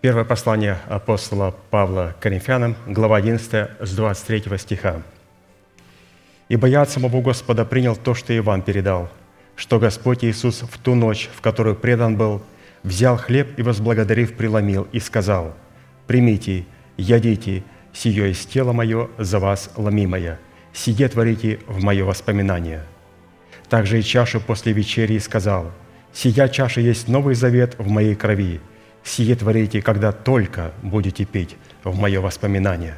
[0.00, 5.02] Первое послание апостола Павла Коринфянам, глава 11, с 23 стиха.
[6.48, 9.10] «Ибо я от самого Господа принял то, что и вам передал,
[9.56, 12.40] что Господь Иисус в ту ночь, в которую предан был,
[12.84, 15.56] взял хлеб и, возблагодарив, преломил и сказал,
[16.06, 16.66] «Примите,
[16.96, 20.38] ядите, сие есть тело мое за вас ломимое,
[20.72, 22.84] сие творите в мое воспоминание».
[23.68, 25.72] Также и чашу после вечери сказал,
[26.14, 28.60] «Сия чаша есть новый завет в моей крови,
[29.02, 32.94] сие творите, когда только будете пить в мое воспоминание.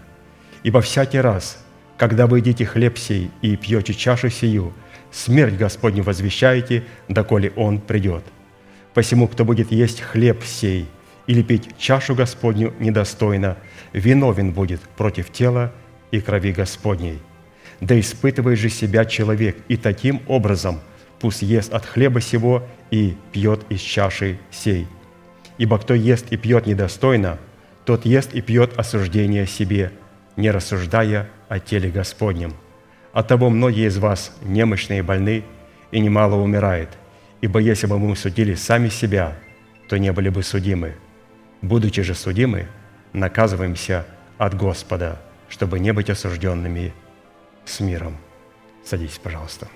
[0.62, 1.58] Ибо всякий раз,
[1.96, 4.72] когда вы едите хлеб сей и пьете чашу сию,
[5.10, 8.22] смерть Господню возвещаете, доколе Он придет.
[8.94, 10.86] Посему, кто будет есть хлеб сей
[11.26, 13.56] или пить чашу Господню недостойно,
[13.92, 15.72] виновен будет против тела
[16.10, 17.18] и крови Господней.
[17.80, 20.80] Да испытывает же себя человек, и таким образом
[21.26, 22.62] пусть ест от хлеба сего
[22.92, 24.86] и пьет из чаши сей.
[25.58, 27.40] Ибо кто ест и пьет недостойно,
[27.84, 29.90] тот ест и пьет осуждение себе,
[30.36, 32.54] не рассуждая о теле Господнем.
[33.12, 35.42] Оттого многие из вас немощные и больны,
[35.90, 36.90] и немало умирает.
[37.40, 39.36] Ибо если бы мы судили сами себя,
[39.88, 40.94] то не были бы судимы.
[41.60, 42.68] Будучи же судимы,
[43.12, 44.06] наказываемся
[44.38, 46.94] от Господа, чтобы не быть осужденными
[47.64, 48.16] с миром.
[48.84, 49.66] Садитесь, пожалуйста.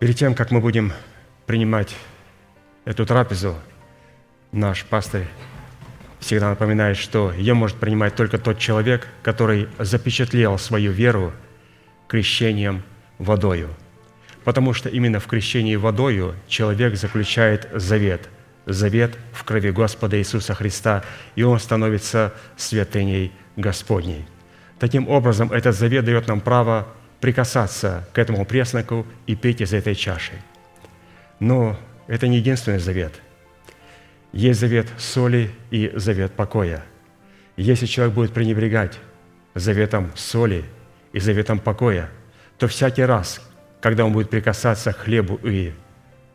[0.00, 0.94] Перед тем, как мы будем
[1.44, 1.94] принимать
[2.86, 3.54] эту трапезу,
[4.50, 5.26] наш пастырь
[6.20, 11.34] всегда напоминает, что ее может принимать только тот человек, который запечатлел свою веру
[12.08, 12.82] крещением
[13.18, 13.68] водою.
[14.42, 18.30] Потому что именно в крещении водою человек заключает завет,
[18.64, 21.04] завет в крови Господа Иисуса Христа,
[21.34, 24.24] и он становится святыней Господней.
[24.78, 26.88] Таким образом, этот завет дает нам право
[27.20, 30.32] прикасаться к этому пресноку и пить из этой чаши.
[31.38, 33.20] Но это не единственный завет.
[34.32, 36.84] Есть завет соли и завет покоя.
[37.56, 38.98] Если человек будет пренебрегать
[39.54, 40.64] заветом соли
[41.12, 42.10] и заветом покоя,
[42.58, 43.40] то всякий раз,
[43.80, 45.72] когда он будет прикасаться к хлебу и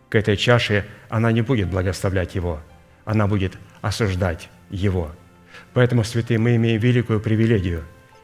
[0.09, 2.61] к этой чаше, она не будет благословлять его,
[3.05, 5.11] она будет осуждать его.
[5.73, 7.83] Поэтому, святые, мы имеем великую привилегию,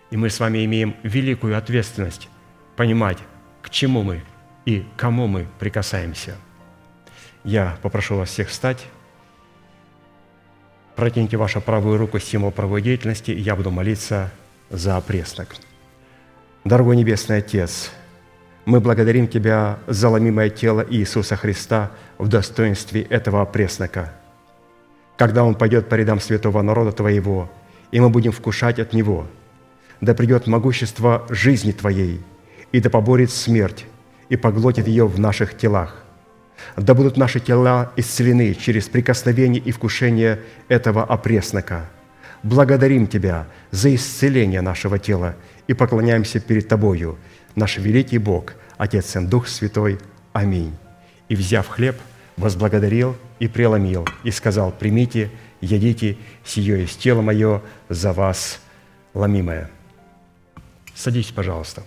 [0.09, 2.29] и мы с вами имеем великую ответственность
[2.81, 3.19] понимать,
[3.61, 4.23] к чему мы
[4.65, 6.35] и кому мы прикасаемся.
[7.43, 8.87] Я попрошу вас всех встать.
[10.95, 14.31] Протяните вашу правую руку символ правой деятельности, и я буду молиться
[14.71, 15.55] за опреснок.
[16.63, 17.91] Дорогой Небесный Отец,
[18.65, 24.11] мы благодарим Тебя за ломимое тело Иисуса Христа в достоинстве этого опреснока.
[25.17, 27.47] Когда Он пойдет по рядам святого народа Твоего,
[27.91, 29.27] и мы будем вкушать от Него,
[30.01, 32.21] да придет могущество жизни Твоей–
[32.71, 33.85] и да поборет смерть
[34.29, 36.03] и поглотит ее в наших телах.
[36.77, 41.89] Да будут наши тела исцелены через прикосновение и вкушение этого опреснока.
[42.43, 45.35] Благодарим Тебя за исцеление нашего тела
[45.67, 47.17] и поклоняемся перед Тобою,
[47.55, 49.99] наш великий Бог, Отец и Дух Святой.
[50.33, 50.75] Аминь.
[51.29, 51.97] И, взяв хлеб,
[52.37, 55.29] возблагодарил и преломил, и сказал, «Примите,
[55.59, 58.59] едите, сие есть тело мое за вас
[59.13, 59.69] ломимое».
[60.95, 61.83] Садитесь, пожалуйста.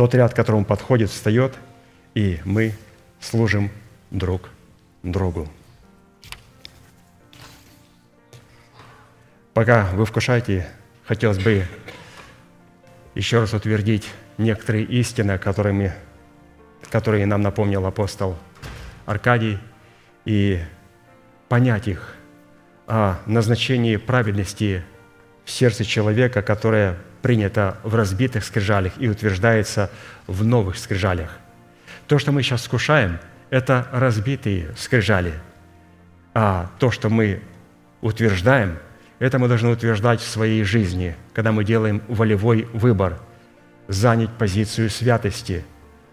[0.00, 1.58] Тот ряд, которому подходит, встает,
[2.14, 2.72] и мы
[3.20, 3.70] служим
[4.10, 4.48] друг
[5.02, 5.46] другу.
[9.52, 10.66] Пока вы вкушаете,
[11.04, 11.66] хотелось бы
[13.14, 14.08] еще раз утвердить
[14.38, 15.92] некоторые истины, которыми,
[16.88, 18.38] которые нам напомнил апостол
[19.04, 19.58] Аркадий,
[20.24, 20.62] и
[21.50, 22.14] понять их
[22.86, 24.82] о назначении праведности
[25.44, 29.90] в сердце человека, которое принято в разбитых скрижалях и утверждается
[30.26, 31.38] в новых скрижалях.
[32.06, 33.18] То, что мы сейчас скушаем,
[33.50, 35.34] это разбитые скрижали.
[36.34, 37.42] А то, что мы
[38.00, 38.78] утверждаем,
[39.18, 43.20] это мы должны утверждать в своей жизни, когда мы делаем волевой выбор,
[43.88, 45.64] занять позицию святости,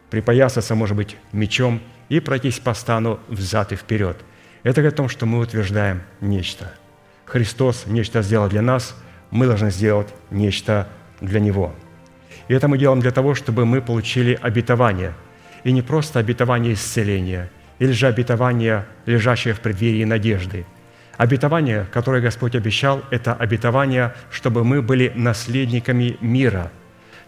[0.10, 4.18] припоясаться, может быть, мечом и пройтись по стану взад и вперед.
[4.64, 6.74] Это говорит о том, что мы утверждаем нечто.
[7.26, 8.96] Христос нечто сделал для нас,
[9.30, 10.88] мы должны сделать нечто
[11.22, 11.73] для Него.
[12.48, 15.14] И это мы делаем для того, чтобы мы получили обетование.
[15.64, 17.49] И не просто обетование исцеления,
[17.80, 20.65] или же обетование, лежащее в преддверии надежды.
[21.18, 26.72] Обетование, которое Господь обещал, это обетование, чтобы мы были наследниками мира.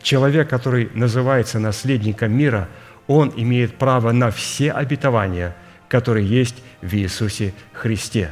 [0.02, 2.70] Человек, который называется наследником мира,
[3.08, 5.56] он имеет право на все обетования,
[5.90, 8.30] которые есть в Иисусе Христе.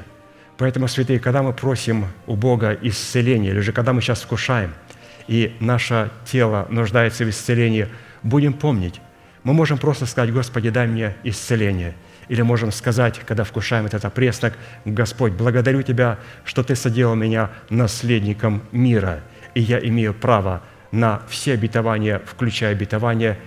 [0.57, 4.73] Поэтому, святые, когда мы просим у Бога исцеления, или же когда мы сейчас вкушаем–
[5.27, 7.87] и наше тело нуждается в исцелении,
[8.23, 9.01] будем помнить,
[9.43, 11.95] мы можем просто сказать, Господи, дай мне исцеление.
[12.27, 18.63] Или можем сказать, когда вкушаем этот опреснок, Господь, благодарю Тебя, что Ты соделал меня наследником
[18.73, 19.21] мира,
[19.53, 23.39] и я имею право на все обетования, включая обетование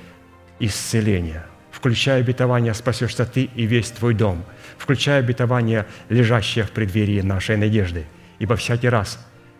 [0.59, 4.44] исцеления, включая обетование «Спасешься ты и весь твой дом»,
[4.78, 8.07] включая обетование, лежащее в преддверии нашей надежды.
[8.39, 9.19] Ибо всякий раз,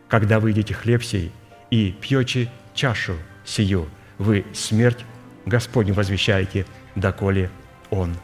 [0.09, 1.33] когда вы хлеб сей
[1.71, 3.15] и пьете чашу
[3.45, 3.89] сию,
[4.19, 5.05] вы смерть
[5.47, 7.51] Господню возвещаете, доколе
[7.91, 8.15] Он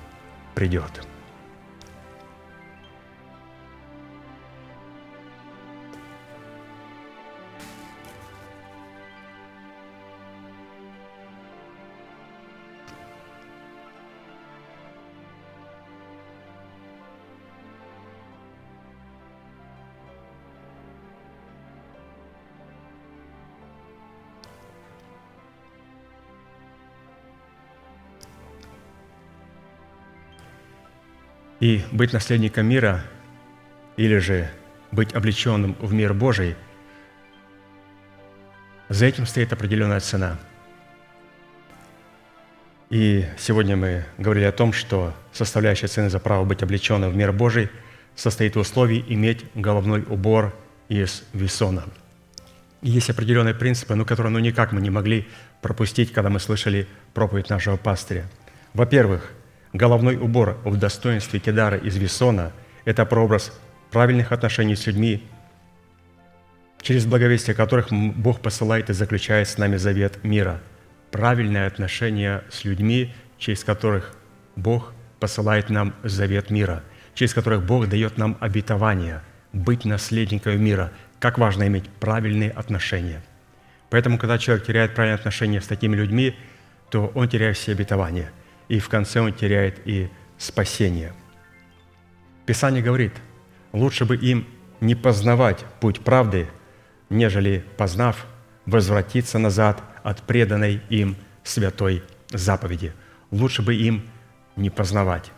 [0.55, 1.06] придет».
[31.61, 33.03] И быть наследником мира,
[33.97, 34.51] или же
[34.93, 36.55] быть облеченным в мир Божий,
[38.89, 40.39] за этим стоит определенная цена.
[42.89, 47.33] И сегодня мы говорили о том, что составляющая цены за право быть облеченным в мир
[47.33, 47.69] Божий
[48.15, 50.55] состоит в условии иметь головной убор
[50.89, 51.85] из весона.
[52.83, 55.27] И есть определенные принципы, ну, которые ну, никак мы не могли
[55.63, 58.27] пропустить, когда мы слышали проповедь нашего пастыря.
[58.73, 59.33] Во-первых,
[59.73, 62.53] Головной убор в достоинстве кедара из весона–
[62.85, 63.53] это прообраз
[63.91, 65.27] правильных отношений с людьми,
[66.81, 70.61] через благовестие которых Бог посылает и заключает с нами завет мира.
[71.11, 74.15] Правильное отношение с людьми, через которых
[74.55, 76.83] Бог посылает нам завет мира,
[77.15, 79.23] через которых Бог дает нам обетование
[79.53, 80.93] быть наследниками мира.
[81.19, 83.23] Как важно иметь правильные отношения.
[83.91, 86.37] Поэтому, когда человек теряет правильные отношения с такими людьми,
[86.91, 88.31] то он теряет все обетования–
[88.69, 91.13] и в конце он теряет и спасение.
[92.45, 93.13] Писание говорит,
[93.73, 94.47] лучше бы им
[94.81, 96.49] не познавать путь правды,
[97.11, 98.27] нежели, познав,
[98.67, 102.93] возвратиться назад от преданной им святой заповеди.
[103.31, 104.09] Лучше бы им
[104.57, 105.33] не познавать.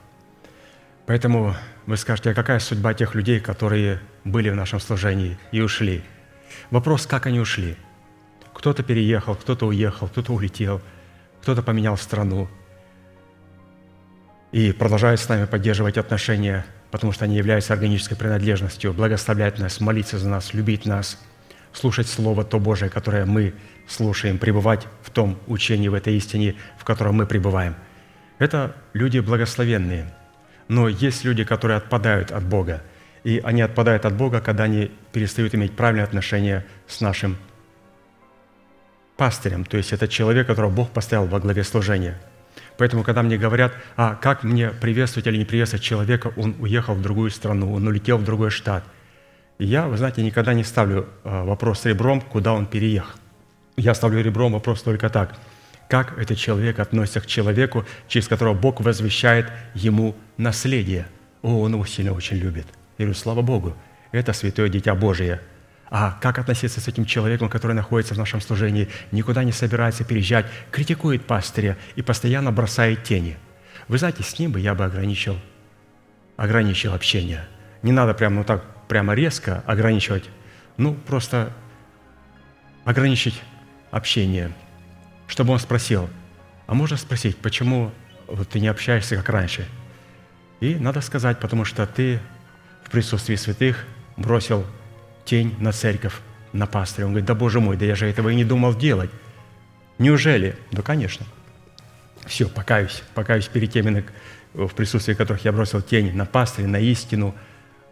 [1.07, 1.55] Поэтому
[1.87, 6.03] вы скажете, а какая судьба тех людей, которые были в нашем служении и ушли?
[6.71, 7.77] Вопрос, как они ушли?
[8.53, 10.83] Кто-то переехал, кто-то уехал, кто-то улетел,
[11.41, 12.49] кто-то поменял страну,
[14.53, 20.19] и продолжают с нами поддерживать отношения, потому что они являются органической принадлежностью, благословлять нас, молиться
[20.19, 21.19] за нас, любить нас,
[21.73, 23.55] слушать Слово то Божие, которое мы
[23.87, 27.75] слушаем, пребывать в том учении, в этой истине, в котором мы пребываем.
[28.39, 30.15] Это люди благословенные.
[30.69, 32.83] Но есть люди, которые отпадают от Бога.
[33.25, 37.37] И они отпадают от Бога, когда они перестают иметь правильные отношения с нашим
[39.17, 39.65] пастырем.
[39.65, 42.19] То есть это человек, которого Бог поставил во главе служения–
[42.79, 47.03] Поэтому, когда мне говорят, а как мне приветствовать или не приветствовать человека, он уехал в
[47.03, 48.85] другую страну, он улетел в другой штат.
[49.59, 53.19] я, вы знаете, никогда не ставлю а, вопрос ребром, куда он переехал.
[53.77, 55.35] Я ставлю ребром вопрос только так.
[55.89, 61.07] Как этот человек относится к человеку, через которого Бог возвещает ему наследие?
[61.43, 62.67] О, он его сильно очень любит.
[62.99, 63.75] Я говорю, слава Богу,
[64.13, 65.41] это святое дитя Божие–
[65.91, 70.47] а как относиться с этим человеком, который находится в нашем служении, никуда не собирается переезжать,
[70.71, 73.39] критикует пастыря и постоянно бросает тени?
[73.89, 75.39] Вы знаете, с ним бы я бы ограничил,
[76.37, 77.49] ограничил общение.
[77.83, 80.25] Не надо прямо ну так прямо резко ограничивать,
[80.77, 81.53] ну просто
[82.85, 83.41] ограничить
[83.91, 84.53] общение,
[85.27, 86.11] чтобы он спросил,
[86.67, 87.93] а можно спросить, почему
[88.27, 89.67] вот ты не общаешься как раньше?
[90.61, 92.21] И надо сказать, потому что ты
[92.85, 93.87] в присутствии святых
[94.17, 94.67] бросил
[95.29, 96.15] тень на церковь,
[96.53, 97.05] на пастыря.
[97.07, 99.11] Он говорит, да Боже мой, да я же этого и не думал делать.
[99.99, 100.57] Неужели?
[100.73, 101.27] Да, конечно.
[102.27, 104.05] Все, покаюсь, покаюсь перед теми,
[104.55, 107.35] в присутствии которых я бросил тень на пастыря, на истину,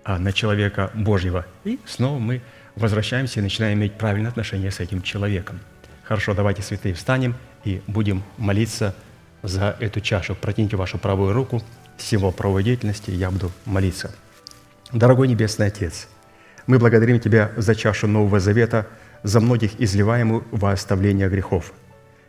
[0.03, 1.45] а на человека Божьего.
[1.65, 2.41] И снова мы
[2.75, 5.61] возвращаемся и начинаем иметь правильное отношение с этим человеком.
[6.05, 7.35] Хорошо, давайте, святые, встанем
[7.65, 8.95] и будем молиться
[9.43, 10.35] за эту чашу.
[10.35, 11.63] Протяните вашу правую руку,
[11.99, 14.15] всего правовой деятельности, я буду молиться.
[14.93, 16.09] Дорогой Небесный Отец–
[16.66, 18.86] мы благодарим Тебя за чашу Нового Завета,
[19.22, 21.72] за многих изливаемую во оставление грехов.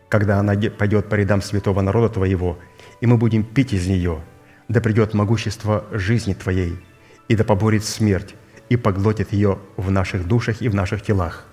[0.09, 2.57] Когда она пойдет по рядам святого народа Твоего,
[3.01, 4.21] и мы будем пить из нее,
[4.67, 6.77] да придет могущество жизни Твоей,
[7.27, 8.35] и да поборет смерть,
[8.69, 11.45] и поглотит ее в наших душах и в наших телах.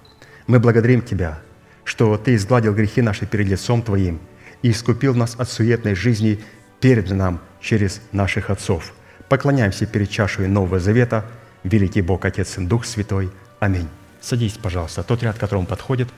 [0.46, 1.40] Мы благодарим Тебя,
[1.84, 4.20] что Ты изгладил грехи наши перед лицом Твоим
[4.62, 6.40] и искупил нас от суетной жизни
[6.80, 8.92] перед нам через наших отцов.
[9.28, 11.24] Поклоняемся перед чашей Нового Завета–
[11.64, 13.30] великий Бог, Отец и Дух Святой.
[13.58, 13.88] Аминь.
[14.20, 15.02] Садись, пожалуйста.
[15.02, 16.08] Тот ряд, к которому подходит,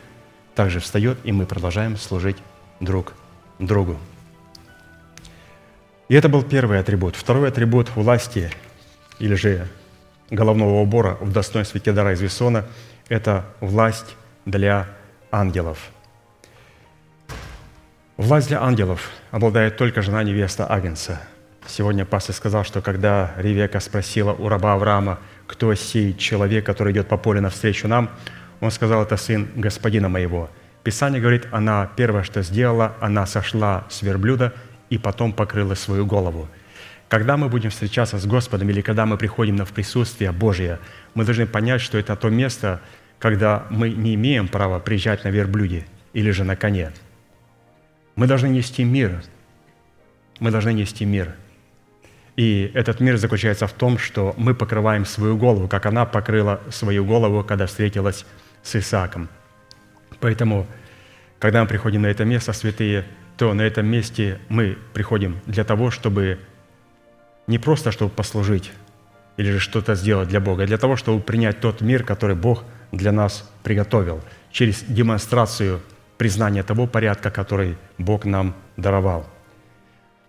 [0.55, 2.37] также встает, и мы продолжаем служить
[2.81, 3.15] друг
[3.59, 3.97] другу.
[6.09, 7.17] И это был первый атрибут.
[7.17, 8.51] Второй атрибут власти
[9.19, 9.67] или же
[10.31, 12.67] головного убора в достоинстве Кедара из Весона–
[13.09, 14.89] это власть для
[15.31, 15.79] ангелов.
[18.17, 21.21] Власть для ангелов обладает только жена невеста Агнца.
[21.67, 27.09] Сегодня пастор сказал, что когда Ревека спросила у раба Авраама, кто сей человек, который идет
[27.09, 28.11] по полю навстречу нам,
[28.61, 30.51] он сказал, это сын господина моего.
[30.83, 34.53] Писание говорит, она первое, что сделала, она сошла с верблюда
[34.89, 36.49] и потом покрыла свою голову.
[37.09, 40.79] Когда мы будем встречаться с Господом или когда мы приходим в присутствие Божие,
[41.15, 42.81] мы должны понять, что это то место,
[43.19, 46.93] когда мы не имеем права приезжать на верблюде или же на коне.
[48.17, 49.23] Мы должны нести мир.
[50.41, 51.35] Мы должны нести мир.
[52.37, 57.05] И этот мир заключается в том, что мы покрываем свою голову, как она покрыла свою
[57.05, 58.27] голову, когда встретилась
[58.63, 59.29] с Исааком.
[60.21, 60.67] Поэтому,
[61.39, 63.05] когда мы приходим на это место, святые,
[63.39, 66.39] то на этом месте мы приходим для того, чтобы
[67.47, 68.73] не просто чтобы послужить
[69.37, 72.65] или же что-то сделать для Бога, а для того, чтобы принять тот мир, который Бог
[72.93, 75.81] для нас приготовил, через демонстрацию
[76.19, 79.27] признания того порядка, который Бог нам даровал.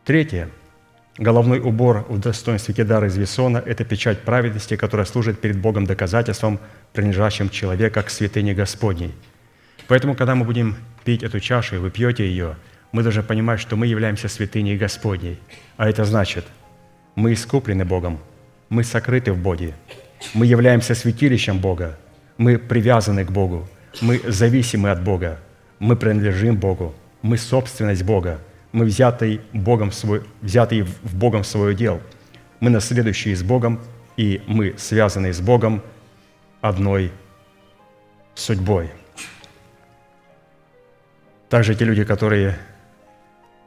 [0.04, 0.50] Третье.
[1.18, 6.60] Головной убор в достоинстве Кедара из Весона– это печать праведности, которая служит перед Богом доказательством,
[6.94, 9.16] принадлежащим человека к святыне Господней.
[9.88, 10.76] Поэтому, когда мы будем
[11.06, 12.56] пить эту чашу, и вы пьете ее,
[12.92, 15.40] мы должны понимать, что мы являемся святыней Господней.
[15.76, 16.46] А это значит,
[17.16, 18.20] мы искуплены Богом,
[18.70, 19.74] мы сокрыты в Боге,
[20.36, 21.98] мы являемся святилищем Бога,
[22.38, 23.68] мы привязаны к Богу,
[24.02, 25.40] мы зависимы от Бога,
[25.80, 28.40] мы принадлежим Богу, мы собственность Бога,
[28.72, 32.02] мы взятый, Богом свой, взятый в Богом в свое дело,
[32.60, 33.80] мы наследующие с Богом,
[34.18, 35.82] и мы связаны с Богом
[36.62, 37.12] одной
[38.36, 38.90] судьбой.
[41.50, 42.58] Также те люди, которые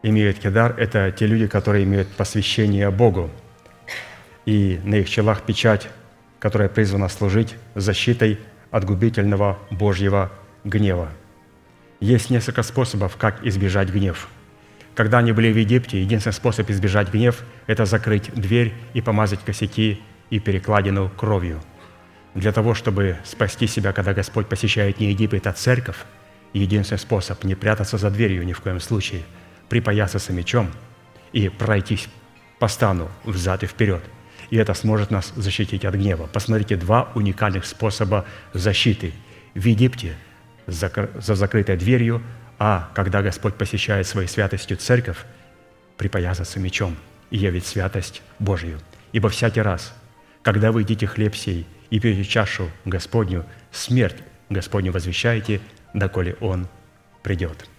[0.03, 3.31] имеют кедар, это те люди, которые имеют посвящение Богу.
[4.45, 5.89] И на их челах печать,
[6.39, 8.39] которая призвана служить защитой
[8.71, 10.31] от губительного Божьего
[10.65, 11.11] гнева.
[12.01, 14.29] Есть несколько способов, как избежать гнев.
[14.95, 20.01] Когда они были в Египте, единственный способ избежать гнев– это закрыть дверь и помазать косяки
[20.31, 21.61] и перекладину кровью.
[22.35, 25.99] Для того, чтобы спасти себя, когда Господь посещает не Египет, а церковь,
[26.53, 29.23] единственный способ– не прятаться за дверью ни в коем случае–
[29.71, 30.69] припоясаться мечом
[31.33, 32.09] и пройтись
[32.59, 34.03] по стану взад и вперед.
[34.51, 36.27] И это сможет нас защитить от гнева.
[36.27, 39.13] Посмотрите, два уникальных способа защиты.
[39.55, 40.17] В Египте
[40.67, 40.91] за
[41.35, 42.21] закрытой дверью,
[42.61, 45.25] а когда Господь посещает своей святостью церковь,
[45.97, 46.95] припоясаться мечом
[47.31, 48.79] и явить святость Божью.
[49.13, 49.95] Ибо всякий раз,
[50.43, 54.19] когда вы едите хлеб сей и пьете чашу Господню, смерть
[54.51, 55.63] Господню возвещаете,
[55.95, 56.69] доколе Он
[57.23, 57.70] придет.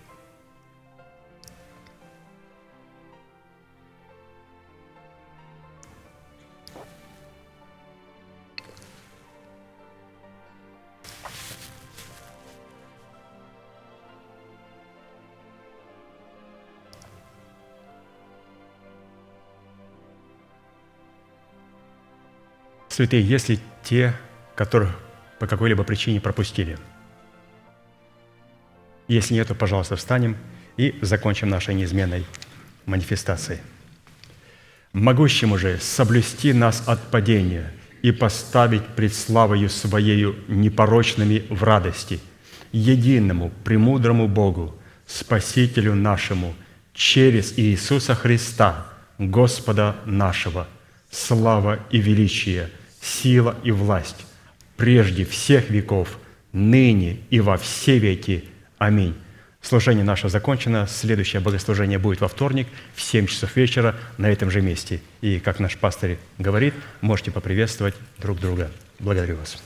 [23.02, 24.14] Святые, если те,
[24.54, 24.96] которых
[25.40, 26.78] по какой-либо причине пропустили.
[29.08, 30.38] Если нет, то, пожалуйста, встанем
[30.78, 32.28] и закончим нашей неизменной
[32.86, 33.60] манифестацией.
[34.94, 37.74] Могущему же соблюсти нас от падения
[38.04, 42.20] и поставить пред славою Своею непорочными в радости,
[42.72, 44.76] единому, премудрому Богу,
[45.08, 46.54] Спасителю нашему,
[46.94, 48.86] через Иисуса Христа,
[49.18, 50.68] Господа нашего,
[51.10, 52.70] слава и величие–
[53.02, 54.26] сила и власть
[54.82, 56.18] прежде всех веков,
[56.54, 58.46] ныне и во все веки.
[58.80, 59.14] Аминь.
[59.62, 60.88] Служение наше закончено.
[60.88, 65.00] Следующее богослужение будет во вторник в 7 часов вечера на этом же месте.
[65.22, 68.72] И, как наш пастор говорит, можете поприветствовать друг друга.
[68.98, 69.62] Благодарю вас.